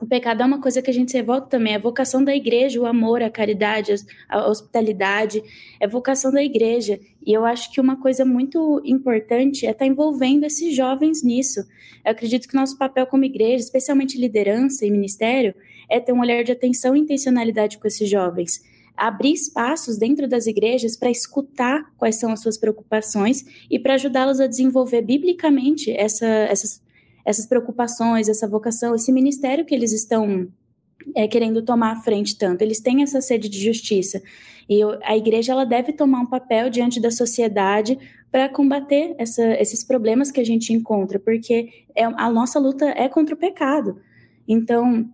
o 0.00 0.06
pecado 0.06 0.42
é 0.42 0.46
uma 0.46 0.60
coisa 0.60 0.80
que 0.80 0.90
a 0.90 0.94
gente 0.94 1.10
se 1.10 1.16
revolta 1.16 1.48
também. 1.48 1.74
É 1.74 1.78
vocação 1.78 2.22
da 2.22 2.34
igreja, 2.34 2.80
o 2.80 2.86
amor, 2.86 3.20
a 3.22 3.30
caridade, 3.30 3.94
a 4.28 4.48
hospitalidade, 4.48 5.42
é 5.80 5.88
vocação 5.88 6.30
da 6.30 6.42
igreja. 6.42 7.00
E 7.26 7.32
eu 7.32 7.44
acho 7.44 7.72
que 7.72 7.80
uma 7.80 7.96
coisa 8.00 8.24
muito 8.24 8.80
importante 8.84 9.66
é 9.66 9.70
estar 9.70 9.84
tá 9.84 9.86
envolvendo 9.86 10.44
esses 10.44 10.74
jovens 10.74 11.22
nisso. 11.24 11.60
Eu 12.04 12.12
acredito 12.12 12.48
que 12.48 12.54
nosso 12.54 12.78
papel 12.78 13.06
como 13.06 13.24
igreja, 13.24 13.64
especialmente 13.64 14.18
liderança 14.18 14.86
e 14.86 14.90
ministério, 14.90 15.52
é 15.88 15.98
ter 15.98 16.12
um 16.12 16.20
olhar 16.20 16.44
de 16.44 16.52
atenção 16.52 16.94
e 16.94 17.00
intencionalidade 17.00 17.78
com 17.78 17.88
esses 17.88 18.08
jovens. 18.08 18.62
Abrir 18.98 19.32
espaços 19.32 19.96
dentro 19.96 20.28
das 20.28 20.46
igrejas 20.46 20.96
para 20.96 21.10
escutar 21.10 21.92
quais 21.96 22.16
são 22.16 22.32
as 22.32 22.40
suas 22.40 22.58
preocupações 22.58 23.44
e 23.70 23.78
para 23.78 23.94
ajudá-los 23.94 24.40
a 24.40 24.46
desenvolver 24.46 25.02
biblicamente 25.02 25.90
essa, 25.90 26.26
essas 26.26 26.82
essas 27.28 27.44
preocupações, 27.44 28.26
essa 28.26 28.48
vocação, 28.48 28.94
esse 28.94 29.12
ministério 29.12 29.66
que 29.66 29.74
eles 29.74 29.92
estão 29.92 30.48
é, 31.14 31.28
querendo 31.28 31.60
tomar 31.60 31.92
à 31.92 31.96
frente 31.96 32.38
tanto. 32.38 32.62
Eles 32.62 32.80
têm 32.80 33.02
essa 33.02 33.20
sede 33.20 33.50
de 33.50 33.62
justiça. 33.62 34.22
E 34.66 34.80
eu, 34.80 34.98
a 35.02 35.14
igreja 35.14 35.52
ela 35.52 35.66
deve 35.66 35.92
tomar 35.92 36.20
um 36.20 36.26
papel 36.26 36.70
diante 36.70 36.98
da 36.98 37.10
sociedade 37.10 37.98
para 38.32 38.48
combater 38.48 39.14
essa, 39.18 39.44
esses 39.60 39.84
problemas 39.84 40.30
que 40.30 40.40
a 40.40 40.44
gente 40.44 40.72
encontra, 40.72 41.18
porque 41.18 41.86
é, 41.94 42.04
a 42.04 42.30
nossa 42.30 42.58
luta 42.58 42.86
é 42.86 43.10
contra 43.10 43.34
o 43.34 43.38
pecado. 43.38 44.00
Então, 44.46 45.06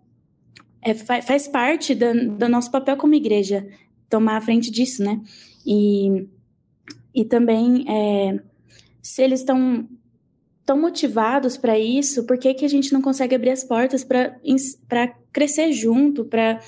é, 0.85 0.95
faz, 0.95 1.49
parte 1.49 1.95
do, 1.95 2.37
do 2.37 2.49
nosso 2.49 2.71
papel 2.71 2.97
como 2.97 3.15
igreja 3.15 3.67
tomar 4.09 4.37
a 4.37 4.41
frente 4.41 4.71
disso, 4.71 5.03
né? 5.03 5.21
E, 5.67 6.29
e 7.15 7.25
também, 7.25 7.85
é, 7.89 8.39
se 9.03 9.23
eles 9.23 9.41
estão 9.41 9.89
tão 10.65 10.81
motivados 10.81 11.57
para 11.57 11.79
isso, 11.79 12.27
por 12.27 12.39
que, 12.39 12.55
que 12.55 12.65
a 12.65 12.69
gente 12.69 12.93
não 12.93 13.03
consegue 13.03 13.35
abrir 13.35 13.51
as 13.51 13.65
portas 13.65 14.05
para 14.05 15.09
crescer 15.33 15.73
junto, 15.73 16.25
para, 16.25 16.61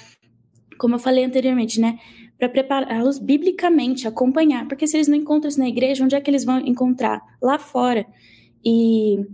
como 0.79 0.95
eu 0.95 0.99
falei 0.99 1.25
anteriormente, 1.25 1.81
né? 1.81 1.99
Para 2.39 2.49
prepará-los 2.49 3.19
biblicamente, 3.19 4.09
acompanhar. 4.09 4.67
Porque 4.67 4.87
se 4.87 4.97
eles 4.97 5.09
não 5.09 5.17
encontram 5.17 5.49
isso 5.49 5.59
na 5.59 5.69
igreja, 5.69 6.05
onde 6.05 6.15
é 6.15 6.21
que 6.21 6.31
eles 6.31 6.45
vão 6.45 6.59
encontrar? 6.59 7.23
Lá 7.41 7.59
fora. 7.59 8.07
E, 8.65 9.25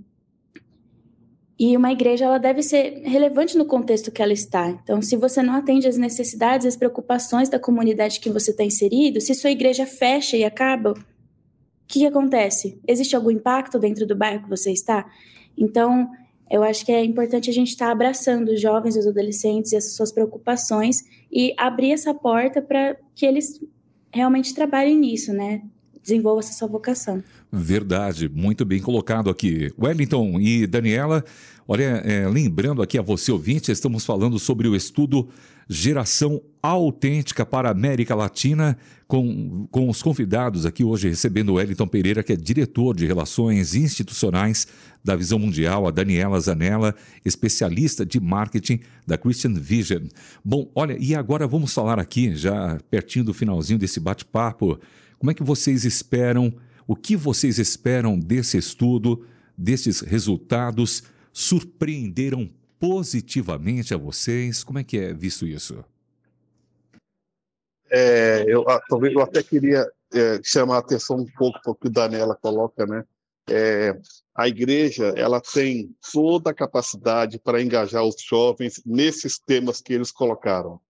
e 1.62 1.76
uma 1.76 1.92
igreja 1.92 2.24
ela 2.24 2.38
deve 2.38 2.62
ser 2.62 3.02
relevante 3.04 3.56
no 3.56 3.64
contexto 3.64 4.10
que 4.10 4.20
ela 4.20 4.32
está. 4.32 4.68
Então, 4.68 5.00
se 5.00 5.16
você 5.16 5.42
não 5.42 5.54
atende 5.54 5.86
às 5.86 5.96
necessidades, 5.96 6.66
às 6.66 6.76
preocupações 6.76 7.48
da 7.48 7.58
comunidade 7.58 8.18
que 8.18 8.30
você 8.30 8.50
está 8.50 8.64
inserido, 8.64 9.20
se 9.20 9.32
sua 9.32 9.50
igreja 9.50 9.86
fecha 9.86 10.36
e 10.36 10.44
acaba, 10.44 10.94
que, 11.92 11.98
que 11.98 12.06
acontece? 12.06 12.80
Existe 12.88 13.14
algum 13.14 13.30
impacto 13.30 13.78
dentro 13.78 14.06
do 14.06 14.16
bairro 14.16 14.42
que 14.44 14.48
você 14.48 14.72
está? 14.72 15.04
Então, 15.58 16.10
eu 16.50 16.62
acho 16.62 16.86
que 16.86 16.90
é 16.90 17.04
importante 17.04 17.50
a 17.50 17.52
gente 17.52 17.68
estar 17.68 17.86
tá 17.86 17.92
abraçando 17.92 18.48
os 18.48 18.60
jovens, 18.60 18.96
os 18.96 19.06
adolescentes 19.06 19.72
e 19.72 19.76
as 19.76 19.94
suas 19.94 20.10
preocupações 20.10 20.96
e 21.30 21.54
abrir 21.58 21.92
essa 21.92 22.14
porta 22.14 22.62
para 22.62 22.96
que 23.14 23.26
eles 23.26 23.60
realmente 24.10 24.54
trabalhem 24.54 24.96
nisso, 24.96 25.34
né? 25.34 25.62
Desenvolva 26.02 26.40
essa 26.40 26.52
sua 26.52 26.68
vocação. 26.68 27.22
Verdade, 27.50 28.28
muito 28.28 28.64
bem 28.64 28.80
colocado 28.80 29.30
aqui. 29.30 29.72
Wellington 29.78 30.40
e 30.40 30.66
Daniela, 30.66 31.24
olha, 31.68 32.02
é, 32.04 32.26
lembrando 32.28 32.82
aqui 32.82 32.98
a 32.98 33.02
você 33.02 33.30
ouvinte, 33.30 33.70
estamos 33.70 34.04
falando 34.04 34.38
sobre 34.38 34.66
o 34.66 34.74
estudo 34.74 35.28
Geração 35.68 36.42
Autêntica 36.62 37.46
para 37.46 37.68
a 37.68 37.72
América 37.72 38.14
Latina, 38.14 38.76
com, 39.06 39.66
com 39.70 39.88
os 39.88 40.02
convidados 40.02 40.64
aqui 40.64 40.84
hoje, 40.84 41.08
recebendo 41.08 41.50
o 41.50 41.54
Wellington 41.54 41.86
Pereira, 41.86 42.22
que 42.22 42.32
é 42.32 42.36
diretor 42.36 42.96
de 42.96 43.06
Relações 43.06 43.74
Institucionais 43.74 44.66
da 45.04 45.16
Visão 45.16 45.38
Mundial, 45.38 45.86
a 45.86 45.90
Daniela 45.90 46.40
Zanella, 46.40 46.94
especialista 47.24 48.06
de 48.06 48.20
marketing 48.20 48.80
da 49.06 49.18
Christian 49.18 49.54
Vision. 49.54 50.04
Bom, 50.44 50.70
olha, 50.74 50.96
e 50.98 51.14
agora 51.14 51.46
vamos 51.46 51.72
falar 51.74 51.98
aqui, 51.98 52.34
já 52.34 52.78
pertinho 52.90 53.24
do 53.24 53.34
finalzinho 53.34 53.78
desse 53.78 54.00
bate-papo, 54.00 54.78
como 55.22 55.30
é 55.30 55.34
que 55.34 55.44
vocês 55.44 55.84
esperam, 55.84 56.52
o 56.84 56.96
que 56.96 57.14
vocês 57.14 57.60
esperam 57.60 58.18
desse 58.18 58.58
estudo, 58.58 59.24
desses 59.56 60.00
resultados, 60.00 61.04
surpreenderam 61.32 62.52
positivamente 62.80 63.94
a 63.94 63.96
vocês? 63.96 64.64
Como 64.64 64.80
é 64.80 64.82
que 64.82 64.98
é 64.98 65.14
visto 65.14 65.46
isso? 65.46 65.84
É, 67.88 68.44
eu, 68.48 68.68
ah, 68.68 68.82
talvez 68.88 69.14
eu 69.14 69.22
até 69.22 69.44
queria 69.44 69.88
é, 70.12 70.40
chamar 70.42 70.74
a 70.74 70.78
atenção 70.80 71.18
um 71.18 71.26
pouco 71.38 71.60
para 71.62 71.70
o 71.70 71.74
que 71.76 71.86
o 71.86 71.92
Daniela 71.92 72.34
coloca, 72.34 72.84
né? 72.84 73.04
É, 73.48 73.96
a 74.34 74.48
igreja 74.48 75.14
ela 75.16 75.40
tem 75.40 75.94
toda 76.12 76.50
a 76.50 76.54
capacidade 76.54 77.38
para 77.38 77.62
engajar 77.62 78.02
os 78.02 78.16
jovens 78.20 78.82
nesses 78.84 79.38
temas 79.38 79.80
que 79.80 79.92
eles 79.92 80.10
colocaram. 80.10 80.80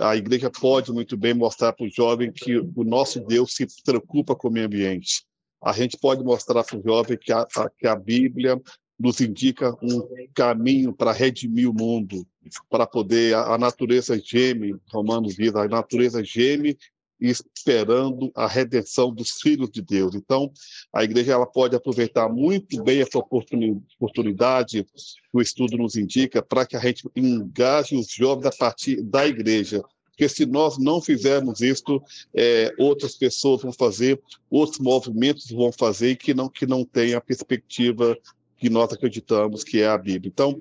A 0.00 0.16
igreja 0.16 0.50
pode 0.50 0.92
muito 0.92 1.16
bem 1.16 1.34
mostrar 1.34 1.72
para 1.72 1.86
o 1.86 1.90
jovem 1.90 2.32
que 2.32 2.56
o 2.58 2.84
nosso 2.84 3.20
Deus 3.20 3.54
se 3.54 3.66
preocupa 3.84 4.34
com 4.34 4.48
o 4.48 4.50
meio 4.50 4.66
ambiente. 4.66 5.24
A 5.62 5.72
gente 5.72 5.98
pode 5.98 6.24
mostrar 6.24 6.64
para 6.64 6.78
o 6.78 6.82
jovem 6.82 7.18
que 7.18 7.30
a, 7.30 7.46
a, 7.56 7.70
que 7.70 7.86
a 7.86 7.94
Bíblia 7.94 8.60
nos 8.98 9.20
indica 9.20 9.76
um 9.82 10.00
caminho 10.34 10.92
para 10.92 11.12
redimir 11.12 11.68
o 11.68 11.74
mundo, 11.74 12.26
para 12.68 12.86
poder 12.86 13.34
a, 13.34 13.54
a 13.54 13.58
natureza 13.58 14.18
geme, 14.18 14.74
Romanos 14.90 15.36
diz, 15.36 15.54
a 15.54 15.68
natureza 15.68 16.24
geme 16.24 16.76
esperando 17.20 18.30
a 18.34 18.46
redenção 18.46 19.12
dos 19.12 19.32
filhos 19.40 19.70
de 19.70 19.82
Deus. 19.82 20.14
Então, 20.14 20.50
a 20.92 21.04
igreja 21.04 21.32
ela 21.32 21.46
pode 21.46 21.76
aproveitar 21.76 22.28
muito 22.28 22.82
bem 22.82 23.00
essa 23.00 23.18
oportunidade 23.18 24.84
que 24.84 24.90
o 25.32 25.40
estudo 25.40 25.76
nos 25.76 25.96
indica 25.96 26.42
para 26.42 26.66
que 26.66 26.76
a 26.76 26.80
gente 26.80 27.08
engaje 27.14 27.96
os 27.96 28.10
jovens 28.10 28.46
a 28.46 28.50
partir 28.50 29.02
da 29.02 29.26
igreja. 29.26 29.82
Porque 30.20 30.28
se 30.28 30.44
nós 30.44 30.76
não 30.76 31.00
fizermos 31.00 31.62
isso, 31.62 32.02
é, 32.34 32.74
outras 32.78 33.16
pessoas 33.16 33.62
vão 33.62 33.72
fazer, 33.72 34.20
outros 34.50 34.78
movimentos 34.78 35.50
vão 35.50 35.72
fazer 35.72 36.16
que 36.16 36.34
não 36.34 36.46
que 36.46 36.66
não 36.66 36.84
tem 36.84 37.14
a 37.14 37.20
perspectiva 37.22 38.18
que 38.60 38.68
nós 38.68 38.92
acreditamos 38.92 39.64
que 39.64 39.80
é 39.80 39.88
a 39.88 39.96
Bíblia. 39.96 40.30
Então, 40.30 40.60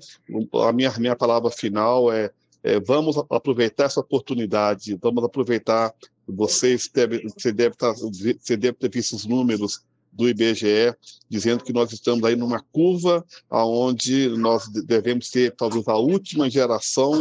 a 0.65 0.71
minha, 0.71 0.97
minha 0.97 1.15
palavra 1.15 1.51
final 1.51 2.09
é, 2.09 2.31
é 2.63 2.79
vamos 2.79 3.17
aproveitar 3.29 3.83
essa 3.83 3.99
oportunidade, 3.99 4.97
vamos 5.01 5.21
aproveitar, 5.25 5.93
vocês 6.31 6.89
você, 7.35 7.51
deve 7.51 7.73
estar, 7.73 7.93
você 7.93 8.57
deve 8.57 8.73
ter 8.73 8.89
visto 8.89 9.15
os 9.15 9.25
números 9.25 9.83
do 10.11 10.27
IBGE, 10.27 10.93
dizendo 11.29 11.63
que 11.63 11.71
nós 11.71 11.91
estamos 11.93 12.23
aí 12.23 12.35
numa 12.35 12.61
curva 12.71 13.25
aonde 13.49 14.29
nós 14.29 14.67
devemos 14.67 15.29
ter 15.29 15.55
talvez 15.55 15.87
a 15.87 15.95
última 15.95 16.49
geração 16.49 17.19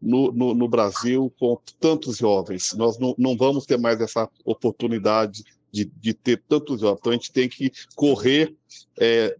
no, 0.00 0.32
no, 0.32 0.54
no, 0.54 0.68
Brasil 0.68 1.32
com 1.38 1.58
tantos 1.80 2.18
jovens. 2.18 2.72
Nós 2.74 2.98
não, 2.98 3.14
não 3.18 3.36
vamos 3.36 3.66
ter 3.66 3.78
mais 3.78 4.00
essa 4.00 4.28
oportunidade 4.44 5.44
de, 5.72 5.84
de 5.84 6.14
ter 6.14 6.42
tantos 6.48 6.80
jovens. 6.80 6.98
Então 7.00 7.12
a 7.12 7.16
gente 7.16 7.32
tem 7.32 7.48
que 7.48 7.72
correr 7.94 8.54
é, 8.98 9.36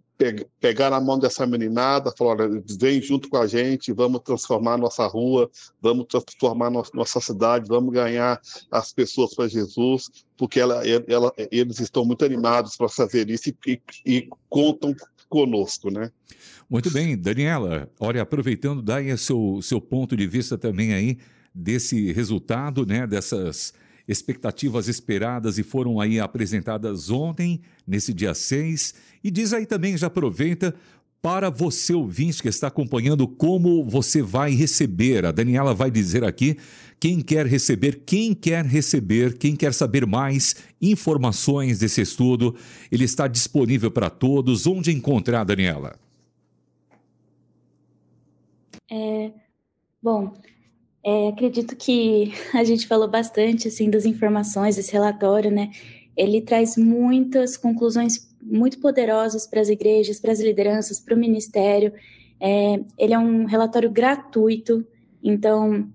pegar 0.60 0.90
na 0.90 1.00
mão 1.00 1.18
dessa 1.18 1.46
meninada, 1.46 2.12
falar, 2.18 2.36
vem 2.78 3.00
junto 3.00 3.28
com 3.28 3.36
a 3.36 3.46
gente, 3.46 3.92
vamos 3.92 4.20
transformar 4.22 4.76
nossa 4.76 5.06
rua, 5.06 5.48
vamos 5.80 6.06
transformar 6.06 6.70
nossa 6.70 7.20
cidade, 7.20 7.68
vamos 7.68 7.94
ganhar 7.94 8.40
as 8.70 8.92
pessoas 8.92 9.32
para 9.34 9.46
Jesus, 9.46 10.08
porque 10.36 10.58
ela, 10.58 10.82
ela, 10.86 11.32
eles 11.52 11.78
estão 11.78 12.04
muito 12.04 12.24
animados 12.24 12.76
para 12.76 12.88
fazer 12.88 13.30
isso 13.30 13.54
e, 13.64 13.80
e, 14.04 14.28
contam 14.48 14.92
conosco, 15.28 15.90
né? 15.90 16.10
Muito 16.68 16.90
bem, 16.90 17.16
Daniela, 17.16 17.88
olha, 18.00 18.22
aproveitando, 18.22 18.82
daí 18.82 19.16
seu, 19.16 19.60
seu 19.62 19.80
ponto 19.80 20.16
de 20.16 20.26
vista 20.26 20.58
também 20.58 20.92
aí 20.92 21.18
desse 21.54 22.12
resultado, 22.12 22.84
né, 22.84 23.06
dessas 23.06 23.72
expectativas 24.08 24.88
esperadas 24.88 25.58
e 25.58 25.62
foram 25.62 26.00
aí 26.00 26.18
apresentadas 26.18 27.10
ontem, 27.10 27.60
nesse 27.86 28.14
dia 28.14 28.32
6. 28.32 28.94
E 29.22 29.30
diz 29.30 29.52
aí 29.52 29.66
também, 29.66 29.96
já 29.96 30.06
aproveita, 30.06 30.74
para 31.20 31.50
você 31.50 31.92
ouvinte 31.92 32.40
que 32.40 32.48
está 32.48 32.68
acompanhando, 32.68 33.26
como 33.26 33.84
você 33.84 34.22
vai 34.22 34.52
receber. 34.52 35.26
A 35.26 35.32
Daniela 35.32 35.74
vai 35.74 35.90
dizer 35.90 36.24
aqui 36.24 36.56
quem 36.98 37.20
quer 37.20 37.46
receber, 37.46 38.02
quem 38.06 38.34
quer 38.34 38.64
receber, 38.64 39.36
quem 39.36 39.54
quer 39.54 39.74
saber 39.74 40.06
mais 40.06 40.56
informações 40.80 41.80
desse 41.80 42.00
estudo. 42.00 42.54
Ele 42.90 43.04
está 43.04 43.28
disponível 43.28 43.90
para 43.90 44.08
todos. 44.08 44.66
Onde 44.66 44.92
encontrar, 44.92 45.44
Daniela? 45.44 45.98
É, 48.90 49.32
bom, 50.02 50.32
é, 51.04 51.28
acredito 51.28 51.76
que 51.76 52.32
a 52.54 52.64
gente 52.64 52.86
falou 52.86 53.08
bastante 53.08 53.68
assim 53.68 53.90
das 53.90 54.04
informações 54.04 54.76
desse 54.76 54.92
relatório, 54.92 55.50
né? 55.50 55.70
Ele 56.16 56.40
traz 56.40 56.76
muitas 56.76 57.56
conclusões 57.56 58.28
muito 58.42 58.80
poderosas 58.80 59.46
para 59.46 59.60
as 59.60 59.68
igrejas, 59.68 60.20
para 60.20 60.32
as 60.32 60.40
lideranças, 60.40 61.00
para 61.00 61.14
o 61.14 61.18
ministério. 61.18 61.92
É, 62.40 62.80
ele 62.96 63.14
é 63.14 63.18
um 63.18 63.44
relatório 63.44 63.90
gratuito, 63.90 64.86
então 65.22 65.88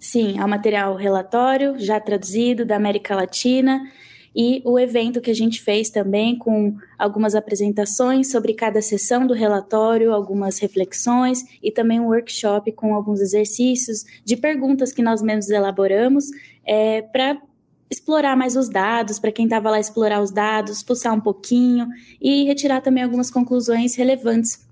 Sim, 0.00 0.40
é 0.40 0.44
o 0.44 0.48
material 0.48 0.96
relatório, 0.96 1.78
já 1.78 2.00
traduzido 2.00 2.64
da 2.64 2.74
América 2.74 3.14
Latina 3.14 3.80
e 4.34 4.62
o 4.64 4.78
evento 4.78 5.20
que 5.20 5.30
a 5.30 5.34
gente 5.34 5.60
fez 5.60 5.90
também 5.90 6.36
com 6.36 6.76
algumas 6.98 7.34
apresentações 7.34 8.30
sobre 8.30 8.54
cada 8.54 8.80
sessão 8.80 9.26
do 9.26 9.34
relatório, 9.34 10.12
algumas 10.12 10.58
reflexões 10.58 11.42
e 11.62 11.70
também 11.70 11.98
um 12.00 12.06
workshop 12.06 12.70
com 12.72 12.94
alguns 12.94 13.20
exercícios 13.20 14.04
de 14.24 14.36
perguntas 14.36 14.92
que 14.92 15.02
nós 15.02 15.20
mesmos 15.20 15.50
elaboramos 15.50 16.26
é, 16.64 17.02
para 17.02 17.40
explorar 17.90 18.36
mais 18.36 18.54
os 18.56 18.68
dados, 18.68 19.18
para 19.18 19.32
quem 19.32 19.46
estava 19.46 19.68
lá 19.68 19.80
explorar 19.80 20.22
os 20.22 20.30
dados, 20.30 20.80
fuçar 20.80 21.12
um 21.12 21.20
pouquinho 21.20 21.88
e 22.20 22.44
retirar 22.44 22.80
também 22.80 23.02
algumas 23.02 23.30
conclusões 23.30 23.96
relevantes 23.96 24.64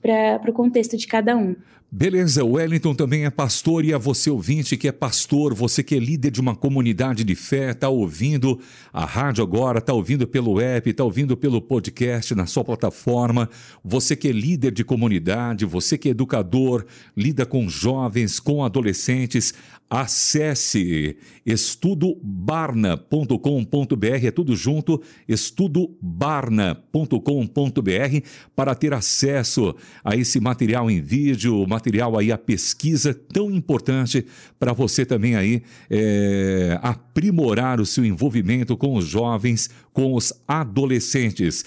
para 0.00 0.48
o 0.48 0.52
contexto 0.52 0.96
de 0.96 1.06
cada 1.08 1.36
um. 1.36 1.56
Beleza, 1.94 2.42
o 2.42 2.52
Wellington 2.52 2.94
também 2.94 3.26
é 3.26 3.30
pastor 3.30 3.84
e 3.84 3.92
a 3.92 3.98
você 3.98 4.30
ouvinte 4.30 4.78
que 4.78 4.88
é 4.88 4.92
pastor, 4.92 5.52
você 5.52 5.82
que 5.82 5.94
é 5.94 5.98
líder 5.98 6.30
de 6.30 6.40
uma 6.40 6.56
comunidade 6.56 7.22
de 7.22 7.34
fé, 7.34 7.72
está 7.72 7.90
ouvindo 7.90 8.58
a 8.90 9.04
rádio 9.04 9.44
agora, 9.44 9.78
está 9.78 9.92
ouvindo 9.92 10.26
pelo 10.26 10.58
app, 10.58 10.88
está 10.88 11.04
ouvindo 11.04 11.36
pelo 11.36 11.60
podcast 11.60 12.34
na 12.34 12.46
sua 12.46 12.64
plataforma, 12.64 13.46
você 13.84 14.16
que 14.16 14.26
é 14.26 14.32
líder 14.32 14.72
de 14.72 14.82
comunidade, 14.82 15.66
você 15.66 15.98
que 15.98 16.08
é 16.08 16.12
educador, 16.12 16.86
lida 17.14 17.44
com 17.44 17.68
jovens, 17.68 18.40
com 18.40 18.64
adolescentes, 18.64 19.52
acesse 19.92 21.16
estudobarna.com.br, 21.44 24.26
é 24.26 24.30
tudo 24.30 24.56
junto, 24.56 25.02
estudobarna.com.br 25.28 28.26
para 28.56 28.74
ter 28.74 28.94
acesso 28.94 29.76
a 30.02 30.16
esse 30.16 30.40
material 30.40 30.90
em 30.90 31.02
vídeo, 31.02 31.66
material 31.68 32.18
aí, 32.18 32.32
a 32.32 32.38
pesquisa 32.38 33.12
tão 33.12 33.50
importante 33.50 34.24
para 34.58 34.72
você 34.72 35.04
também 35.04 35.36
aí 35.36 35.62
é, 35.90 36.78
aprimorar 36.80 37.78
o 37.78 37.84
seu 37.84 38.06
envolvimento 38.06 38.74
com 38.78 38.96
os 38.96 39.04
jovens, 39.04 39.68
com 39.92 40.14
os 40.14 40.32
adolescentes. 40.48 41.66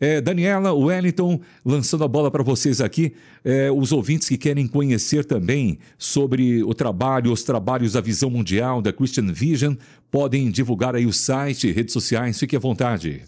É, 0.00 0.20
Daniela, 0.20 0.72
Wellington, 0.72 1.40
lançando 1.64 2.04
a 2.04 2.08
bola 2.08 2.30
para 2.30 2.42
vocês 2.42 2.80
aqui, 2.80 3.14
é, 3.44 3.70
os 3.70 3.92
ouvintes 3.92 4.28
que 4.28 4.36
querem 4.36 4.66
conhecer 4.66 5.24
também 5.24 5.78
sobre 5.96 6.62
o 6.64 6.74
trabalho, 6.74 7.32
os 7.32 7.44
trabalhos 7.44 7.92
da 7.92 8.00
Visão 8.00 8.28
Mundial, 8.28 8.82
da 8.82 8.92
Christian 8.92 9.32
Vision, 9.32 9.74
podem 10.10 10.50
divulgar 10.50 10.94
aí 10.94 11.06
o 11.06 11.12
site, 11.12 11.70
redes 11.70 11.92
sociais, 11.92 12.38
fique 12.38 12.56
à 12.56 12.58
vontade. 12.58 13.22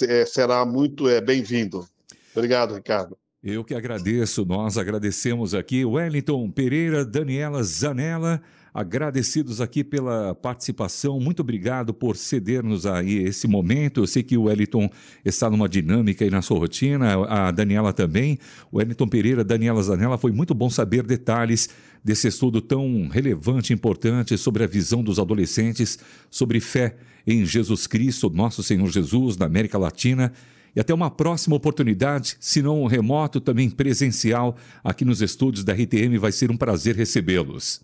é, 0.02 0.24
será 0.24 0.64
muito 0.64 1.08
é, 1.08 1.20
bem-vindo. 1.20 1.86
Obrigado, 2.34 2.74
Ricardo. 2.74 3.16
Eu 3.46 3.62
que 3.62 3.74
agradeço, 3.74 4.42
nós 4.46 4.78
agradecemos 4.78 5.52
aqui 5.52 5.84
Wellington 5.84 6.50
Pereira, 6.50 7.04
Daniela 7.04 7.62
Zanella, 7.62 8.40
agradecidos 8.72 9.60
aqui 9.60 9.84
pela 9.84 10.34
participação. 10.34 11.20
Muito 11.20 11.40
obrigado 11.40 11.92
por 11.92 12.16
ceder-nos 12.16 12.86
aí 12.86 13.18
esse 13.18 13.46
momento. 13.46 14.00
Eu 14.00 14.06
sei 14.06 14.22
que 14.22 14.38
o 14.38 14.44
Wellington 14.44 14.88
está 15.22 15.50
numa 15.50 15.68
dinâmica 15.68 16.24
aí 16.24 16.30
na 16.30 16.40
sua 16.40 16.58
rotina, 16.58 17.22
a 17.26 17.50
Daniela 17.50 17.92
também. 17.92 18.38
O 18.72 18.78
Wellington 18.78 19.08
Pereira, 19.08 19.44
Daniela 19.44 19.82
Zanella, 19.82 20.16
foi 20.16 20.32
muito 20.32 20.54
bom 20.54 20.70
saber 20.70 21.02
detalhes 21.02 21.68
desse 22.02 22.28
estudo 22.28 22.62
tão 22.62 23.08
relevante 23.08 23.74
e 23.74 23.76
importante 23.76 24.38
sobre 24.38 24.64
a 24.64 24.66
visão 24.66 25.04
dos 25.04 25.18
adolescentes, 25.18 25.98
sobre 26.30 26.60
fé 26.60 26.96
em 27.26 27.44
Jesus 27.44 27.86
Cristo, 27.86 28.30
nosso 28.30 28.62
Senhor 28.62 28.88
Jesus, 28.90 29.36
na 29.36 29.44
América 29.44 29.76
Latina. 29.76 30.32
E 30.74 30.80
até 30.80 30.92
uma 30.92 31.10
próxima 31.10 31.56
oportunidade, 31.56 32.36
se 32.40 32.60
não 32.60 32.86
remoto, 32.86 33.40
também 33.40 33.70
presencial, 33.70 34.56
aqui 34.82 35.04
nos 35.04 35.22
estúdios 35.22 35.64
da 35.64 35.72
RTM, 35.72 36.18
vai 36.18 36.32
ser 36.32 36.50
um 36.50 36.56
prazer 36.56 36.96
recebê-los. 36.96 37.80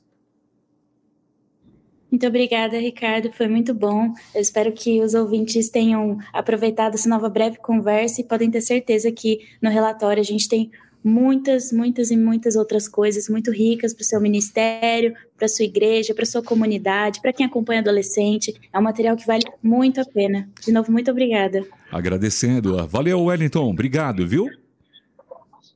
Muito 2.10 2.26
obrigada, 2.26 2.76
Ricardo. 2.76 3.30
Foi 3.30 3.46
muito 3.46 3.72
bom. 3.72 4.12
Eu 4.34 4.40
espero 4.40 4.72
que 4.72 5.00
os 5.00 5.14
ouvintes 5.14 5.70
tenham 5.70 6.18
aproveitado 6.32 6.94
essa 6.94 7.08
nova 7.08 7.28
breve 7.28 7.58
conversa 7.58 8.20
e 8.20 8.24
podem 8.24 8.50
ter 8.50 8.60
certeza 8.60 9.12
que 9.12 9.46
no 9.62 9.70
relatório 9.70 10.20
a 10.20 10.24
gente 10.24 10.48
tem 10.48 10.72
muitas, 11.02 11.72
muitas 11.72 12.10
e 12.10 12.16
muitas 12.16 12.56
outras 12.56 12.88
coisas 12.88 13.28
muito 13.28 13.50
ricas 13.50 13.94
para 13.94 14.02
o 14.02 14.04
seu 14.04 14.20
ministério, 14.20 15.14
para 15.36 15.46
a 15.46 15.48
sua 15.48 15.64
igreja, 15.64 16.14
para 16.14 16.24
a 16.24 16.26
sua 16.26 16.42
comunidade, 16.42 17.20
para 17.20 17.32
quem 17.32 17.46
acompanha 17.46 17.80
adolescente. 17.80 18.54
É 18.72 18.78
um 18.78 18.82
material 18.82 19.16
que 19.16 19.26
vale 19.26 19.44
muito 19.62 20.00
a 20.00 20.04
pena. 20.04 20.48
De 20.64 20.72
novo, 20.72 20.92
muito 20.92 21.10
obrigada. 21.10 21.64
Agradecendo. 21.90 22.86
Valeu, 22.86 23.24
Wellington. 23.24 23.70
Obrigado, 23.70 24.26
viu? 24.26 24.48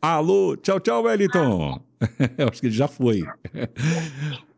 Alô, 0.00 0.56
tchau, 0.56 0.78
tchau, 0.78 1.04
Wellington. 1.04 1.80
Eu 2.36 2.48
acho 2.48 2.60
que 2.60 2.66
ele 2.66 2.74
já 2.74 2.86
foi. 2.86 3.22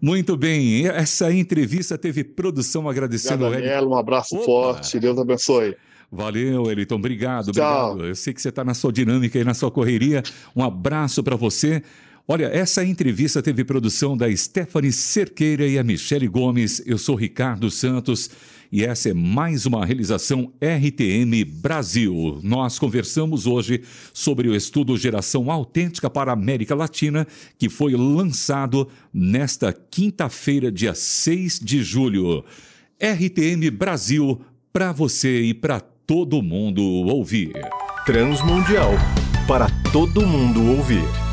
Muito 0.01 0.37
bem, 0.37 0.89
essa 0.89 1.33
entrevista 1.33 1.97
teve 1.97 2.25
produção 2.25 2.89
agradecendo 2.89 3.47
Obrigado, 3.47 3.63
Daniela, 3.63 3.89
um 3.89 3.97
abraço 3.97 4.35
Opa. 4.35 4.45
forte, 4.45 4.99
Deus 4.99 5.19
abençoe. 5.19 5.77
Valeu, 6.11 6.71
Eliton, 6.71 6.97
obrigado, 6.97 7.53
Tchau. 7.53 7.91
obrigado. 7.91 8.09
Eu 8.09 8.15
sei 8.15 8.33
que 8.33 8.41
você 8.41 8.49
está 8.49 8.65
na 8.65 8.75
sua 8.75 8.93
dinâmica 8.93 9.39
e 9.39 9.45
na 9.45 9.55
sua 9.55 9.71
correria. 9.71 10.23
Um 10.55 10.63
abraço 10.63 11.23
para 11.23 11.37
você. 11.37 11.83
Olha, 12.29 12.47
essa 12.47 12.85
entrevista 12.85 13.41
teve 13.41 13.65
produção 13.65 14.17
da 14.17 14.35
Stephanie 14.35 14.91
Cerqueira 14.91 15.65
e 15.65 15.79
a 15.79 15.85
Michele 15.85 16.27
Gomes. 16.27 16.83
Eu 16.85 16.99
sou 16.99 17.15
Ricardo 17.15 17.71
Santos 17.71 18.29
e 18.73 18.85
essa 18.85 19.11
é 19.11 19.15
mais 19.15 19.65
uma 19.65 19.87
realização 19.87 20.53
RTM 20.61 21.45
Brasil. 21.45 22.41
Nós 22.43 22.81
conversamos 22.81 23.47
hoje 23.47 23.83
sobre 24.13 24.49
o 24.49 24.57
estudo 24.57 24.97
Geração 24.97 25.53
Autêntica 25.53 26.11
para 26.11 26.33
a 26.33 26.35
América 26.35 26.75
Latina, 26.75 27.27
que 27.57 27.69
foi 27.69 27.93
lançado 27.95 28.89
nesta 29.15 29.73
quinta-feira, 29.73 30.71
dia 30.73 30.95
6 30.95 31.61
de 31.61 31.81
julho. 31.83 32.45
RTM 33.01 33.71
Brasil, 33.71 34.41
para 34.73 34.91
você 34.91 35.43
e 35.43 35.55
para 35.55 35.81
todo 36.07 36.41
mundo 36.41 36.81
ouvir. 36.83 37.53
Transmundial, 38.07 38.97
para 39.49 39.67
todo 39.93 40.25
mundo 40.25 40.79
ouvir. 40.79 41.26